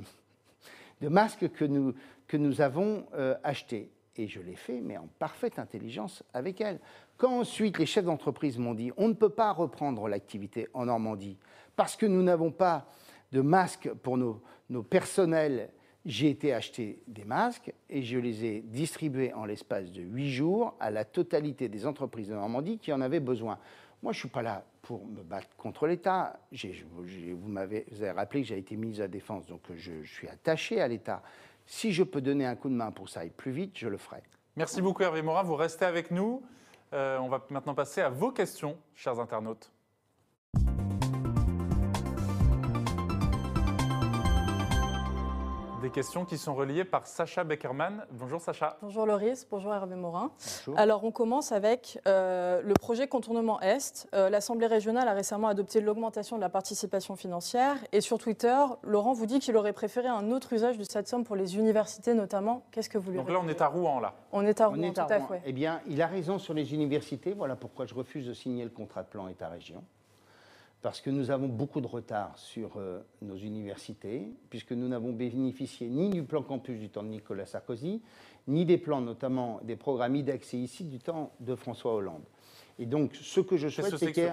masques 1.03 1.51
que 1.51 1.65
nous, 1.65 2.61
avons 2.61 3.05
euh, 3.15 3.35
achetés. 3.45 3.91
Et 4.17 4.27
je 4.27 4.41
l'ai 4.41 4.57
fait, 4.57 4.81
mais 4.81 4.97
en 4.97 5.09
parfaite 5.19 5.59
intelligence 5.59 6.25
avec 6.33 6.61
elle. 6.61 6.81
Quand 7.19 7.41
ensuite 7.41 7.79
les 7.79 7.87
chefs 7.87 8.05
d'entreprise 8.05 8.59
m'ont 8.59 8.75
dit 8.75 8.91
on 8.97 9.09
ne 9.09 9.13
peut 9.13 9.29
pas 9.29 9.53
reprendre 9.53 10.09
l'activité 10.09 10.69
en 10.73 10.87
Normandie 10.87 11.37
parce 11.77 11.97
que 11.97 12.07
nous 12.07 12.23
n'avons 12.23 12.51
pas 12.51 12.87
de 13.31 13.41
masques 13.41 13.91
pour 14.03 14.17
nos 14.17 14.83
personnels, 14.83 15.71
j'ai 16.07 16.31
été 16.31 16.53
acheter 16.53 17.03
des 17.07 17.25
masques 17.25 17.73
et 17.91 18.03
je 18.03 18.19
les 18.19 18.45
ai 18.45 18.61
distribués 18.61 19.33
en 19.35 19.45
l'espace 19.45 19.91
de 19.91 20.03
huit 20.03 20.31
jours 20.31 20.75
à 20.81 20.91
la 20.91 21.05
totalité 21.05 21.69
des 21.69 21.87
entreprises 21.87 22.29
de 22.29 22.35
Normandie 22.35 22.79
qui 22.79 22.93
en 22.93 23.01
avaient 23.01 23.21
besoin. 23.21 23.59
Moi, 24.03 24.13
je 24.13 24.19
ne 24.19 24.21
suis 24.21 24.29
pas 24.29 24.43
là 24.43 24.65
pour 24.83 25.05
me 25.07 25.23
battre 25.23 25.49
contre 25.57 25.87
l'État. 25.87 26.39
Vous 26.53 27.49
m'avez 27.49 27.85
rappelé 28.15 28.43
que 28.43 28.49
j'ai 28.49 28.59
été 28.59 28.77
mise 28.77 29.01
à 29.01 29.09
défense, 29.09 29.47
donc 29.47 29.63
je, 29.77 30.03
je 30.03 30.13
suis 30.13 30.29
attaché 30.29 30.81
à 30.81 30.89
l'État. 30.89 31.23
Si 31.67 31.93
je 31.93 32.03
peux 32.03 32.21
donner 32.21 32.47
un 32.47 32.57
coup 32.57 32.69
de 32.69 32.75
main 32.75 32.91
pour 32.93 33.07
que 33.07 33.11
ça 33.11 33.21
aille 33.21 33.31
plus 33.31 33.53
vite, 33.53 33.77
je 33.77 33.89
le 33.89 33.99
ferai. 33.99 34.23
Merci 34.57 34.81
beaucoup 34.81 35.03
Hervé 35.03 35.21
Morin, 35.23 35.43
vous 35.43 35.57
restez 35.57 35.85
avec 35.85 36.11
nous. 36.11 36.43
Euh, 36.93 37.19
on 37.19 37.29
va 37.29 37.45
maintenant 37.51 37.75
passer 37.75 38.01
à 38.01 38.09
vos 38.09 38.33
questions, 38.33 38.79
chers 38.95 39.21
internautes. 39.21 39.71
Des 45.89 45.95
questions 45.95 46.27
qui 46.27 46.37
sont 46.37 46.55
reliées 46.55 46.85
par 46.85 47.07
Sacha 47.07 47.45
Beckerman. 47.45 48.05
Bonjour 48.13 48.43
Sacha. 48.43 48.77
Bonjour 48.83 49.07
Loris, 49.07 49.47
bonjour 49.51 49.73
Hervé 49.73 49.97
Morin. 49.97 50.33
Bonjour. 50.67 50.79
Alors 50.79 51.03
on 51.05 51.11
commence 51.11 51.51
avec 51.51 51.99
euh, 52.07 52.61
le 52.63 52.75
projet 52.75 53.09
contournement 53.09 53.59
Est. 53.63 54.07
Euh, 54.15 54.29
L'Assemblée 54.29 54.67
régionale 54.67 55.09
a 55.09 55.15
récemment 55.15 55.49
adopté 55.49 55.81
l'augmentation 55.81 56.37
de 56.37 56.43
la 56.43 56.51
participation 56.51 57.17
financière 57.17 57.77
et 57.93 58.03
sur 58.03 58.19
Twitter, 58.19 58.55
Laurent 58.83 59.15
vous 59.15 59.25
dit 59.25 59.39
qu'il 59.39 59.57
aurait 59.57 59.73
préféré 59.73 60.09
un 60.09 60.31
autre 60.31 60.53
usage 60.53 60.77
de 60.77 60.85
cette 60.85 61.09
somme 61.09 61.25
pour 61.25 61.37
les 61.37 61.57
universités 61.57 62.13
notamment. 62.13 62.65
Qu'est-ce 62.71 62.91
que 62.91 62.99
vous 62.99 63.13
lui 63.13 63.17
Donc 63.17 63.31
là, 63.31 63.41
on 63.43 63.49
est 63.49 63.63
à 63.63 63.69
Rouen, 63.69 63.99
là. 63.99 64.13
On 64.33 64.45
est 64.45 64.61
à 64.61 64.69
On 64.69 64.75
Rouen, 64.75 64.93
tout 64.93 65.01
à 65.01 65.21
fait. 65.21 65.41
Eh 65.47 65.55
bien, 65.55 65.81
il 65.87 66.03
a 66.03 66.07
raison 66.07 66.39
sur 66.39 66.53
les 66.53 66.75
universités. 66.75 67.33
Voilà 67.33 67.57
pourquoi 67.57 67.87
je 67.87 67.95
refuse 67.95 68.27
de 68.27 68.35
signer 68.35 68.65
le 68.65 68.71
contrat 68.71 69.05
de 69.05 69.09
plan 69.09 69.27
État-région. 69.27 69.83
Parce 70.81 71.01
que 71.01 71.11
nous 71.11 71.31
avons 71.31 71.49
beaucoup 71.49 71.81
de 71.81 71.89
retard 71.89 72.39
sur 72.39 72.77
euh, 72.77 73.01
nos 73.21 73.37
universités, 73.37 74.33
puisque 74.49 74.73
nous 74.73 74.87
n'avons 74.87 75.13
bénéficié 75.13 75.89
ni 75.89 76.09
du 76.09 76.23
plan 76.23 76.43
campus 76.43 76.79
du 76.79 76.89
temps 76.89 77.03
de 77.03 77.09
Nicolas 77.09 77.47
Sarkozy, 77.47 78.01
ni 78.47 78.65
des 78.65 78.79
plans, 78.79 79.01
notamment 79.01 79.61
des 79.65 79.75
programmes 79.75 80.15
IDEX 80.15 80.55
et 80.55 80.59
ICI 80.59 80.85
du 80.85 81.01
temps 81.01 81.33
de 81.41 81.57
François 81.57 81.95
Hollande. 81.95 82.23
Et 82.79 82.87
donc, 82.87 83.17
ce 83.17 83.41
que 83.41 83.57
je 83.57 83.69
souhaite, 83.69 83.97
c'est 83.97 84.15
ce 84.15 84.31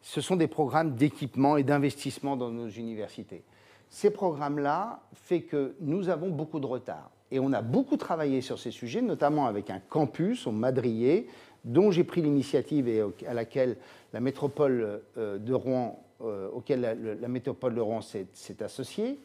ce 0.00 0.20
sont 0.20 0.36
des 0.36 0.46
programmes 0.46 0.94
d'équipement 0.94 1.56
et 1.56 1.64
d'investissement 1.64 2.36
dans 2.36 2.50
nos 2.50 2.68
universités. 2.68 3.44
Ces 3.88 4.10
programmes-là 4.10 5.02
fait 5.12 5.42
que 5.42 5.74
nous 5.80 6.08
avons 6.08 6.30
beaucoup 6.30 6.60
de 6.60 6.66
retard. 6.66 7.10
Et 7.30 7.40
on 7.40 7.52
a 7.52 7.62
beaucoup 7.62 7.96
travaillé 7.96 8.40
sur 8.40 8.58
ces 8.58 8.70
sujets, 8.70 9.02
notamment 9.02 9.46
avec 9.46 9.70
un 9.70 9.80
campus 9.80 10.46
au 10.46 10.52
Madrier, 10.52 11.26
dont 11.64 11.90
j'ai 11.90 12.04
pris 12.04 12.22
l'initiative 12.22 12.88
et 12.88 13.02
à 13.26 13.34
laquelle 13.34 13.76
la 14.12 14.20
métropole 14.20 15.00
euh, 15.16 15.38
de 15.38 15.54
Rouen, 15.54 16.02
euh, 16.22 16.48
auquel 16.50 16.80
la, 16.80 16.94
le- 16.94 17.14
la 17.14 17.28
métropole 17.28 17.74
de 17.74 17.80
Rouen 17.80 18.00
s'est 18.00 18.26
associée. 18.62 19.18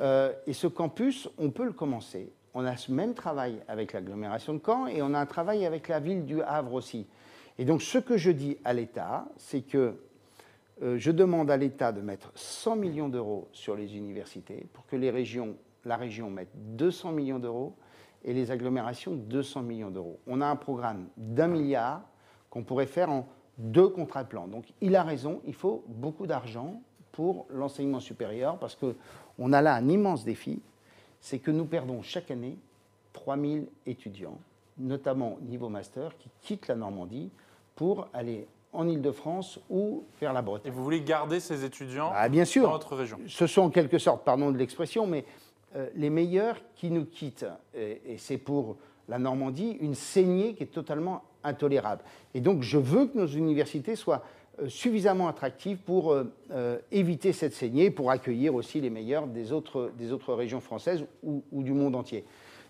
Euh, 0.00 0.32
et 0.46 0.52
ce 0.52 0.66
campus, 0.66 1.28
on 1.38 1.50
peut 1.50 1.64
le 1.64 1.72
commencer. 1.72 2.30
On 2.54 2.64
a 2.64 2.76
ce 2.76 2.90
même 2.90 3.14
travail 3.14 3.60
avec 3.68 3.92
l'agglomération 3.92 4.54
de 4.54 4.60
Caen 4.64 4.86
et 4.88 5.02
on 5.02 5.14
a 5.14 5.18
un 5.20 5.26
travail 5.26 5.64
avec 5.66 5.88
la 5.88 6.00
ville 6.00 6.24
du 6.24 6.42
Havre 6.42 6.74
aussi. 6.74 7.06
Et 7.58 7.64
donc, 7.64 7.82
ce 7.82 7.98
que 7.98 8.16
je 8.16 8.30
dis 8.30 8.56
à 8.64 8.72
l'État, 8.72 9.26
c'est 9.36 9.60
que 9.60 9.94
je 10.82 11.10
demande 11.10 11.50
à 11.50 11.56
l'État 11.58 11.92
de 11.92 12.00
mettre 12.00 12.32
100 12.34 12.76
millions 12.76 13.08
d'euros 13.10 13.48
sur 13.52 13.76
les 13.76 13.96
universités 13.96 14.66
pour 14.72 14.86
que 14.86 14.96
les 14.96 15.10
régions, 15.10 15.54
la 15.84 15.96
région 15.96 16.30
mette 16.30 16.48
200 16.54 17.12
millions 17.12 17.38
d'euros 17.38 17.74
et 18.24 18.32
les 18.32 18.50
agglomérations 18.50 19.12
200 19.14 19.62
millions 19.62 19.90
d'euros. 19.90 20.18
On 20.26 20.40
a 20.40 20.46
un 20.46 20.56
programme 20.56 21.06
d'un 21.16 21.48
milliard 21.48 22.02
qu'on 22.50 22.62
pourrait 22.62 22.86
faire 22.86 23.10
en 23.10 23.26
deux 23.58 23.88
contrats 23.88 24.24
de 24.24 24.28
plan. 24.28 24.46
Donc 24.48 24.72
il 24.80 24.96
a 24.96 25.02
raison, 25.02 25.40
il 25.46 25.54
faut 25.54 25.84
beaucoup 25.88 26.26
d'argent 26.26 26.80
pour 27.12 27.46
l'enseignement 27.50 28.00
supérieur 28.00 28.58
parce 28.58 28.76
qu'on 28.76 29.52
a 29.52 29.62
là 29.62 29.74
un 29.74 29.88
immense 29.88 30.24
défi, 30.24 30.60
c'est 31.20 31.38
que 31.38 31.50
nous 31.50 31.64
perdons 31.66 32.02
chaque 32.02 32.30
année 32.30 32.56
3000 33.12 33.66
étudiants, 33.86 34.38
notamment 34.78 35.38
niveau 35.42 35.68
master, 35.68 36.16
qui 36.18 36.28
quittent 36.40 36.68
la 36.68 36.76
Normandie 36.76 37.30
pour 37.74 38.08
aller 38.14 38.46
en 38.72 38.86
Ile-de-France 38.88 39.58
ou 39.68 40.04
vers 40.20 40.32
la 40.32 40.40
Et 40.40 40.42
Bretagne. 40.44 40.72
vous 40.72 40.84
voulez 40.84 41.00
garder 41.00 41.40
ces 41.40 41.64
étudiants 41.64 42.12
Ah, 42.14 42.28
bien 42.28 42.44
sûr. 42.44 42.62
dans 42.62 42.70
votre 42.70 42.94
région? 42.94 43.18
Ce 43.26 43.46
sont 43.48 43.62
en 43.62 43.70
quelque 43.70 43.98
sorte, 43.98 44.24
pardon 44.24 44.52
de 44.52 44.58
l'expression, 44.58 45.06
mais 45.08 45.24
les 45.94 46.10
meilleurs 46.10 46.56
qui 46.74 46.90
nous 46.90 47.04
quittent. 47.04 47.46
Et, 47.74 48.16
c'est 48.18 48.38
pour 48.38 48.76
la 49.08 49.18
Normandie 49.18 49.76
une 49.80 49.94
saignée 49.94 50.54
qui 50.54 50.64
est 50.64 50.72
totalement 50.72 51.22
intolérable. 51.42 52.02
Et 52.34 52.40
donc 52.40 52.62
je 52.62 52.78
veux 52.78 53.06
que 53.06 53.18
nos 53.18 53.26
universités 53.26 53.96
soient 53.96 54.22
euh, 54.60 54.68
suffisamment 54.68 55.28
attractives 55.28 55.78
pour 55.78 56.12
euh, 56.12 56.24
euh, 56.50 56.78
éviter 56.92 57.32
cette 57.32 57.54
saignée, 57.54 57.90
pour 57.90 58.10
accueillir 58.10 58.54
aussi 58.54 58.80
les 58.80 58.90
meilleurs 58.90 59.26
des 59.26 59.52
autres, 59.52 59.90
des 59.96 60.12
autres 60.12 60.34
régions 60.34 60.60
françaises 60.60 61.04
ou, 61.22 61.42
du 61.62 61.72
monde 61.72 61.96
entier. 61.96 62.24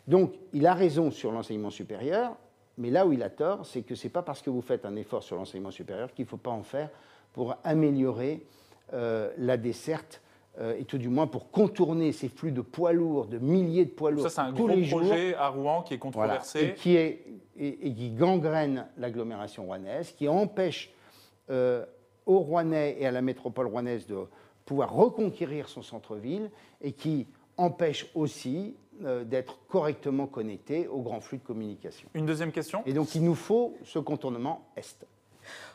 Donc 0.07 0.35
il 0.53 0.67
a 0.67 0.75
raison 0.75 1.11
sur 1.11 1.33
l'enseignement 1.33 1.71
supérieur, 1.71 2.37
mais 2.79 2.91
là 2.91 3.07
où 3.07 3.13
il 3.13 3.23
a 3.23 3.31
tort, 3.31 3.67
c'est 3.67 3.83
que 3.83 3.95
ce 3.95 4.07
n'est 4.07 4.13
pas 4.13 4.23
parce 4.23 4.41
que 4.41 4.51
vous 4.51 4.63
faites 4.63 4.85
un 4.85 4.97
effort 4.97 5.23
sur 5.23 5.37
l'enseignement 5.37 5.71
supérieur 5.71 6.13
qu'il 6.15 6.25
ne 6.25 6.29
faut 6.29 6.37
pas 6.37 6.51
en 6.51 6.63
faire 6.63 6.91
pour 7.33 7.57
améliorer 7.65 8.43
euh, 8.93 9.31
la 9.39 9.57
desserte 9.57 10.21
euh, 10.59 10.77
et 10.79 10.85
tout 10.85 10.99
du 10.99 11.09
moins 11.09 11.27
pour 11.27 11.51
contourner 11.51 12.13
ces 12.13 12.29
flux 12.29 12.53
de 12.53 12.61
poids 12.61 12.93
lourds, 12.93 13.27
de 13.27 13.39
milliers 13.39 13.85
de 13.85 13.91
poids 13.91 14.11
lourds 14.11 14.25
Ça, 14.25 14.31
c'est 14.31 14.41
un 14.41 14.53
tous 14.53 14.67
gros 14.67 14.69
les 14.69 14.85
jours, 14.85 15.01
projet 15.01 15.35
à 15.35 15.49
Rouen 15.49 15.83
qui 15.83 15.95
est 15.95 15.97
voilà, 15.97 16.35
controversé. 16.39 16.61
et 16.65 16.75
qui 16.75 16.97
est 16.97 17.25
et, 17.57 17.87
et 17.89 17.95
qui 17.95 18.11
gangrène 18.11 18.87
l'agglomération 18.97 19.65
rouennaise, 19.65 20.13
qui 20.13 20.29
empêche 20.29 20.93
euh, 21.51 21.85
aux 22.27 22.39
Rouennais 22.39 22.97
et 22.99 23.07
à 23.07 23.11
la 23.11 23.23
métropole 23.23 23.67
rouennaise 23.67 24.07
de 24.07 24.17
pouvoir 24.65 24.93
reconquérir 24.93 25.69
son 25.69 25.83
centre-ville 25.83 26.51
et 26.81 26.93
qui 26.93 27.27
empêche 27.57 28.11
aussi 28.15 28.77
euh, 29.05 29.25
d'être 29.25 29.59
correctement 29.67 30.27
connecté 30.27 30.87
aux 30.87 31.01
grands 31.01 31.21
flux 31.21 31.39
de 31.39 31.43
communication. 31.43 32.09
Une 32.15 32.27
deuxième 32.27 32.53
question 32.53 32.83
Et 32.87 32.93
donc 32.93 33.15
il 33.15 33.25
nous 33.25 33.35
faut 33.35 33.77
ce 33.83 33.99
contournement 33.99 34.69
Est. 34.77 35.07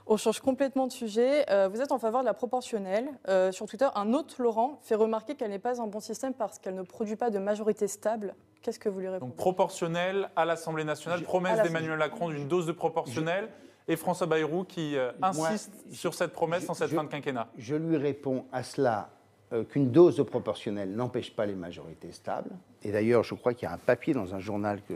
On 0.08 0.18
change 0.18 0.39
complètement 0.39 0.86
de 0.86 0.91
sujet. 0.91 1.50
Euh, 1.50 1.68
vous 1.68 1.82
êtes 1.82 1.91
en 1.91 1.98
faveur 1.98 2.22
de 2.22 2.26
la 2.26 2.36
proportionnelle. 2.36 3.10
Euh, 3.28 3.52
sur 3.52 3.65
Twitter, 3.65 3.88
un 3.96 4.13
autre 4.13 4.41
Laurent 4.41 4.80
fait 4.84 4.94
remarquer 4.96 5.34
qu'elle 5.36 5.50
n'est 5.50 5.58
pas 5.60 5.82
un 5.82 5.88
bon 5.88 6.00
système 6.00 6.34
parce 6.34 6.60
qu'elle 6.60 6.76
ne 6.76 6.84
produit 6.84 7.15
pas 7.15 7.32
de 7.32 7.39
majorité 7.39 7.88
stable. 7.88 8.36
Qu'est-ce 8.62 8.78
que 8.80 8.88
vous 8.89 9.00
lui 9.00 9.08
répondez? 9.08 9.32
Donc 9.32 9.36
proportionnel 9.38 10.30
à 10.36 10.46
l'Assemblée 10.46 10.84
nationale, 10.84 11.20
Je- 11.20 11.24
promesse 11.24 11.62
d'Emmanuel 11.63 11.98
Macron 11.98 12.30
d'une 12.30 12.48
dose 12.48 12.68
de 12.68 12.72
proportionnel, 12.72 13.50
et 13.88 13.96
François 13.96 14.28
Bayrou 14.28 14.63
qui 14.63 14.96
euh, 14.96 15.12
Moi, 15.34 15.48
insiste 15.48 15.72
je- 15.91 15.96
sur 15.96 16.13
cette 16.13 16.34
promesse 16.34 16.65
je- 16.65 16.72
en 16.72 16.74
cette 16.76 16.89
je- 16.89 16.96
fin 16.96 17.04
de 17.04 17.10
quinquennat. 17.10 17.48
Je 17.58 17.76
lui 17.76 17.98
réponds 17.98 18.46
à 18.52 18.62
cela 18.63 19.10
euh, 19.54 19.63
qu'une 19.63 19.91
dose 19.91 20.18
de 20.18 20.24
proportionnelle 20.24 20.91
n'empêche 20.96 21.36
pas 21.36 21.46
les 21.46 21.54
majorités 21.56 22.12
stables. 22.12 22.50
Et 22.84 22.91
d'ailleurs, 22.91 23.24
je 23.24 23.34
crois 23.36 23.54
qu'il 23.54 23.68
y 23.68 23.72
a 23.72 23.74
un 23.74 23.78
papier 23.80 24.13
dans 24.13 24.34
un 24.36 24.39
journal 24.39 24.82
que- 24.88 24.94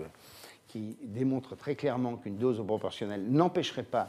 qui 0.68 0.98
démontre 1.04 1.56
très 1.56 1.76
clairement 1.76 2.16
qu'une 2.16 2.38
dose 2.38 2.58
de 2.58 2.64
proportionnelle 2.64 3.24
n'empêcherait 3.30 3.84
pas 3.84 4.08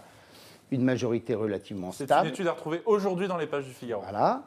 une 0.71 0.83
majorité 0.83 1.35
relativement 1.35 1.93
C'est 1.93 2.05
une 2.05 2.09
stable. 2.09 2.29
étude 2.29 2.47
à 2.47 2.53
retrouver 2.53 2.83
aujourd'hui 2.87 3.29
dans 3.29 3.37
les 3.37 3.47
pages 3.47 3.65
du 3.67 3.73
Figaro. 3.73 4.03
Voilà. 4.03 4.45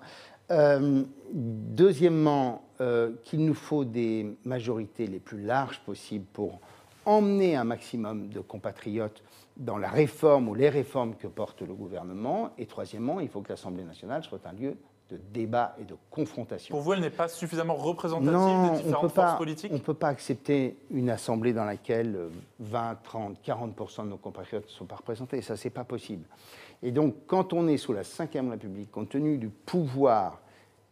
Euh, 0.52 1.04
deuxièmement, 1.32 2.64
euh, 2.82 3.12
qu'il 3.24 3.46
nous 3.46 3.54
faut 3.54 3.86
des 3.86 4.36
majorités 4.46 5.08
les 5.08 5.20
plus 5.20 5.42
larges 5.42 5.80
possibles 5.86 6.26
pour 6.34 6.60
emmener 7.06 7.56
un 7.56 7.64
maximum 7.64 8.30
de 8.30 8.40
compatriotes 8.40 9.24
dans 9.58 9.78
la 9.78 9.90
réforme 9.90 10.50
ou 10.50 10.56
les 10.56 10.70
réformes 10.70 11.16
que 11.16 11.28
porte 11.28 11.62
le 11.62 11.74
gouvernement. 11.74 12.52
Et 12.58 12.66
troisièmement, 12.66 13.20
il 13.20 13.30
faut 13.30 13.42
que 13.42 13.50
l'Assemblée 13.50 13.84
nationale 13.84 14.24
soit 14.24 14.46
un 14.48 14.54
lieu 14.54 14.76
de 15.14 15.20
débat 15.32 15.76
et 15.80 15.84
de 15.84 15.96
confrontation. 16.10 16.74
Pour 16.74 16.82
vous, 16.82 16.94
elle 16.94 17.02
n'est 17.02 17.10
pas 17.10 17.28
suffisamment 17.28 17.76
représentative 17.76 18.32
Non, 18.32 18.64
des 18.64 18.70
on 18.70 18.74
différentes 18.78 19.02
peut 19.02 19.10
forces 19.10 19.32
pas, 19.32 19.38
politiques 19.38 19.72
on 19.74 19.80
peut 19.80 19.94
pas 19.94 20.08
accepter 20.08 20.78
une 20.92 21.10
assemblée 21.10 21.54
dans 21.54 21.66
laquelle 21.66 22.16
euh, 22.16 22.30
20, 22.60 22.98
30, 23.04 23.40
40% 23.46 24.04
de 24.04 24.10
nos 24.10 24.18
compatriotes 24.18 24.66
ne 24.66 24.72
sont 24.72 24.86
pas 24.86 24.96
représentés. 24.96 25.42
Ça, 25.42 25.56
c'est 25.56 25.70
pas 25.70 25.84
possible. 25.84 26.26
Et 26.82 26.92
donc, 26.92 27.16
quand 27.28 27.54
on 27.54 27.68
est 27.68 27.78
sous 27.78 27.94
la 27.94 28.02
Ve 28.02 28.50
République, 28.50 28.92
compte 28.92 29.10
tenu 29.10 29.38
du 29.38 29.50
pouvoir 29.50 30.42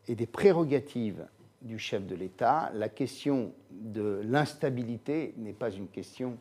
et 0.07 0.15
des 0.15 0.27
prérogatives 0.27 1.25
du 1.61 1.77
chef 1.79 2.05
de 2.05 2.15
l'État, 2.15 2.71
la 2.73 2.89
question 2.89 3.53
de 3.71 4.21
l'instabilité 4.23 5.33
n'est 5.37 5.53
pas 5.53 5.71
une 5.71 5.87
question 5.87 6.37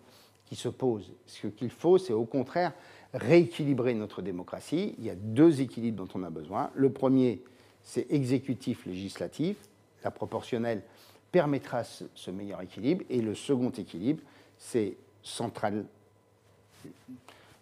qui 0.46 0.56
se 0.56 0.68
pose. 0.68 1.12
Ce 1.26 1.46
qu'il 1.46 1.70
faut, 1.70 1.98
c'est 1.98 2.12
au 2.12 2.24
contraire 2.24 2.72
rééquilibrer 3.14 3.94
notre 3.94 4.22
démocratie. 4.22 4.94
Il 4.98 5.04
y 5.04 5.10
a 5.10 5.14
deux 5.14 5.60
équilibres 5.60 6.04
dont 6.04 6.20
on 6.20 6.22
a 6.22 6.30
besoin. 6.30 6.70
Le 6.74 6.90
premier, 6.90 7.42
c'est 7.82 8.06
exécutif-législatif. 8.10 9.56
La 10.04 10.10
proportionnelle 10.10 10.82
permettra 11.32 11.84
ce, 11.84 12.04
ce 12.14 12.30
meilleur 12.30 12.60
équilibre. 12.62 13.04
Et 13.10 13.20
le 13.20 13.34
second 13.34 13.70
équilibre, 13.70 14.22
c'est 14.58 14.96
central, 15.22 15.84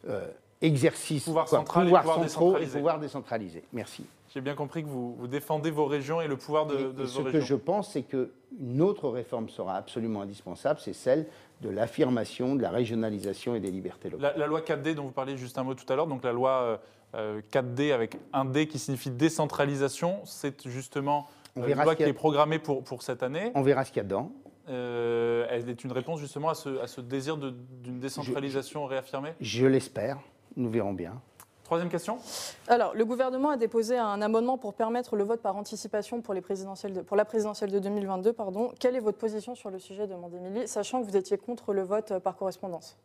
euh, 0.09 0.31
exercice, 0.61 1.25
Pouvoir 1.25 1.47
quoi, 1.47 1.59
central 1.59 1.85
et 1.85 1.87
pouvoir 1.87 2.03
pouvoir 2.03 2.29
centraux 2.29 2.59
et 2.59 2.67
pouvoir 2.67 2.99
décentralisé. 2.99 3.63
Merci. 3.73 4.05
J'ai 4.35 4.41
bien 4.43 4.55
compris 4.55 4.83
que 4.83 4.89
vous, 4.89 5.15
vous 5.15 5.27
défendez 5.27 5.71
vos 5.71 5.87
régions 5.87 6.21
et 6.21 6.29
le 6.29 6.37
pouvoir 6.37 6.67
de, 6.67 6.75
Et- 6.75 6.79
de 6.79 6.89
et 6.89 6.93
vos 6.93 7.07
ce 7.07 7.19
que 7.21 7.25
régions. 7.29 7.41
je 7.47 7.55
pense, 7.55 7.93
c'est 7.93 8.03
qu'une 8.03 8.81
autre 8.83 9.09
réforme 9.09 9.49
sera 9.49 9.75
absolument 9.77 10.23
indispensable, 10.23 10.81
c'est 10.83 10.93
celle 10.93 11.27
de 11.63 11.71
l'affirmation 11.71 12.55
de 12.55 12.63
la 12.63 12.71
régionalisation 12.71 13.55
et 13.55 13.61
des 13.61 13.71
libertés 13.71 14.11
locales. 14.11 14.33
La, 14.35 14.39
la 14.39 14.47
loi 14.47 14.61
4D 14.61 14.95
dont 14.95 15.05
vous 15.05 15.11
parliez 15.13 15.37
juste 15.37 15.57
un 15.59 15.65
mot 15.65 15.75
tout 15.75 15.91
à 15.93 15.97
l'heure, 15.97 16.07
donc 16.07 16.23
la 16.25 16.33
loi 16.33 16.51
euh, 16.51 16.77
euh, 17.15 17.41
4D 17.53 17.93
avec 17.93 18.17
un 18.33 18.45
D 18.45 18.69
qui 18.69 18.79
signifie 18.79 19.11
décentralisation, 19.11 20.21
c'est 20.25 20.69
justement 20.69 21.27
On 21.57 21.63
euh, 21.63 21.69
une 21.69 21.75
loi 21.83 21.93
ce 21.93 21.97
qui 21.97 22.05
a- 22.05 22.09
est 22.09 22.13
programmée 22.13 22.59
pour, 22.59 22.85
pour 22.85 23.03
cette 23.03 23.23
année. 23.23 23.51
On 23.55 23.63
verra 23.63 23.85
ce 23.85 23.91
qu'il 23.93 23.99
y 23.99 24.01
a 24.01 24.05
dedans. 24.05 24.31
Euh, 24.69 25.47
elle 25.49 25.69
est 25.71 25.83
une 25.83 25.93
réponse 25.93 26.21
justement 26.21 26.51
à 26.51 26.55
ce, 26.55 26.79
à 26.81 26.87
ce 26.87 27.01
désir 27.01 27.39
d'une 27.39 27.99
décentralisation 28.01 28.85
réaffirmée? 28.85 29.33
Je 29.41 29.65
l'espère. 29.67 30.19
Nous 30.57 30.69
verrons 30.69 30.93
bien. 30.93 31.21
Troisième 31.69 31.91
question 31.91 32.19
Alors, 32.67 32.95
le 32.95 33.05
gouvernement 33.05 33.51
a 33.51 33.59
déposé 33.59 33.99
un 33.99 34.23
amendement 34.23 34.57
pour 34.57 34.73
permettre 34.73 35.17
le 35.17 35.25
vote 35.25 35.43
par 35.43 35.55
anticipation 35.55 36.23
pour, 36.23 36.33
les 36.33 36.41
présidentielles 36.41 36.95
de- 36.95 37.03
pour 37.03 37.15
la 37.15 37.27
présidentielle 37.27 37.71
de 37.71 37.79
2022. 37.79 38.33
Pardon. 38.33 38.73
Quelle 38.81 38.97
est 38.97 39.01
votre 39.01 39.19
position 39.19 39.55
sur 39.55 39.69
le 39.69 39.79
sujet 39.79 40.07
demande 40.07 40.33
Émilie, 40.33 40.67
sachant 40.67 41.03
que 41.03 41.07
vous 41.07 41.17
étiez 41.19 41.37
contre 41.37 41.75
le 41.75 41.83
vote 41.83 42.13
euh, 42.13 42.21
par 42.21 42.37
correspondance? 42.37 42.97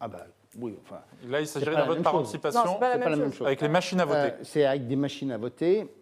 Ah 0.00 0.08
bah 0.08 0.24
oui, 0.58 0.78
enfin. 0.82 1.02
Là, 1.28 1.40
il 1.42 1.46
s'agirait 1.46 1.76
d'un 1.76 1.84
vote 1.84 2.02
par 2.02 2.12
chose. 2.14 2.22
anticipation 2.22 2.64
Non, 2.64 2.72
c'est 2.72 2.78
pas 2.80 2.88
la 2.88 2.94
même 2.94 3.04
pas 3.04 3.10
la 3.10 3.16
même 3.16 3.26
chose. 3.28 3.36
chose. 3.36 3.46
avec 3.46 3.60
les 3.60 3.68
machines 3.68 4.00
à 4.00 4.06
voter. 4.06 4.18
Euh, 4.32 4.44
c'est 4.44 4.64
avec 4.64 4.86
des 4.88 4.96
machines 4.96 5.30
à 5.30 5.36
voter. 5.36 5.94